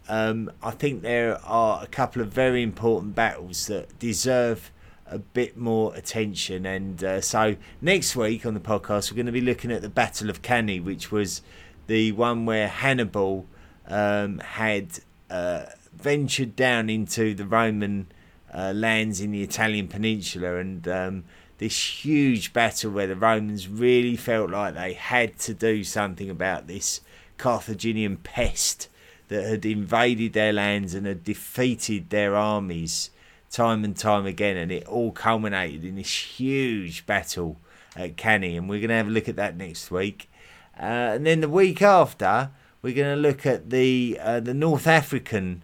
[0.08, 4.70] Um, I think there are a couple of very important battles that deserve
[5.10, 6.64] a bit more attention.
[6.64, 9.88] And uh, so next week on the podcast, we're going to be looking at the
[9.88, 11.42] Battle of Cannae, which was
[11.86, 13.46] the one where Hannibal
[13.88, 18.06] um, had uh, ventured down into the Roman
[18.54, 21.24] uh, lands in the Italian peninsula and um,
[21.58, 26.66] this huge battle where the Romans really felt like they had to do something about
[26.66, 27.00] this
[27.36, 28.88] Carthaginian pest
[29.28, 33.10] that had invaded their lands and had defeated their armies
[33.50, 37.58] time and time again, and it all culminated in this huge battle
[37.96, 40.30] at Cannae, and we're going to have a look at that next week.
[40.78, 44.86] Uh, and then the week after, we're going to look at the uh, the North
[44.86, 45.62] African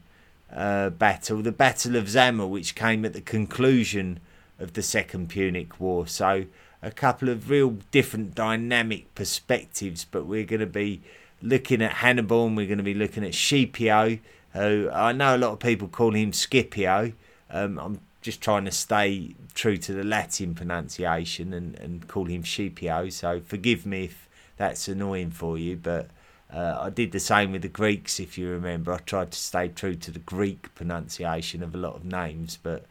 [0.52, 4.20] uh, battle, the Battle of Zama, which came at the conclusion
[4.58, 6.06] of the Second Punic War.
[6.06, 6.46] So
[6.82, 11.02] a couple of real different dynamic perspectives, but we're going to be
[11.42, 14.18] looking at Hannibal and we're going to be looking at Scipio,
[14.52, 17.12] who I know a lot of people call him Scipio.
[17.50, 22.44] Um, I'm just trying to stay true to the Latin pronunciation and, and call him
[22.44, 25.76] Scipio, so forgive me if that's annoying for you.
[25.76, 26.10] But
[26.52, 28.92] uh, I did the same with the Greeks, if you remember.
[28.92, 32.86] I tried to stay true to the Greek pronunciation of a lot of names, but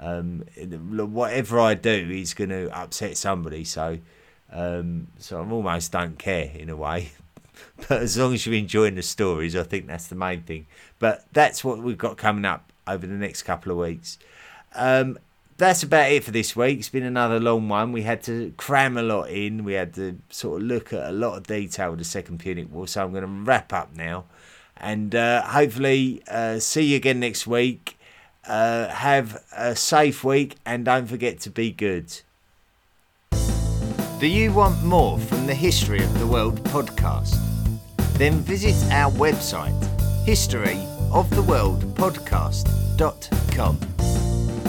[0.00, 3.64] um, whatever I do is going to upset somebody.
[3.64, 3.98] So,
[4.52, 7.10] um, so I almost don't care in a way.
[7.88, 10.66] but as long as you're enjoying the stories, I think that's the main thing.
[10.98, 14.18] But that's what we've got coming up over the next couple of weeks.
[14.74, 15.18] Um,
[15.56, 16.78] that's about it for this week.
[16.78, 17.92] It's been another long one.
[17.92, 19.64] We had to cram a lot in.
[19.64, 22.72] We had to sort of look at a lot of detail of the Second Punic
[22.72, 22.86] War.
[22.86, 24.24] So I'm going to wrap up now,
[24.76, 27.98] and uh, hopefully uh, see you again next week.
[28.46, 32.20] Uh, have a safe week, and don't forget to be good.
[34.20, 37.36] Do you want more from the History of the World podcast?
[38.14, 39.78] Then visit our website,
[41.08, 43.78] historyoftheworldpodcast.com.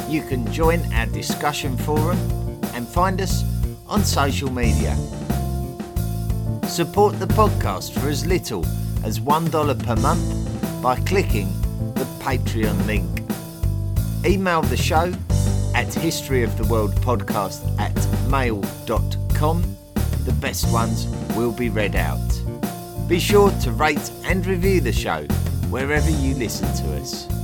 [0.09, 2.17] You can join our discussion forum
[2.73, 3.43] and find us
[3.87, 4.95] on social media.
[6.67, 8.65] Support the podcast for as little
[9.03, 11.49] as $1 per month by clicking
[11.93, 13.07] the Patreon link.
[14.25, 15.13] Email the show
[15.75, 17.95] at historyoftheworldpodcast at
[18.29, 19.75] mail.com.
[20.25, 22.19] The best ones will be read out.
[23.07, 25.25] Be sure to rate and review the show
[25.70, 27.38] wherever you listen to us.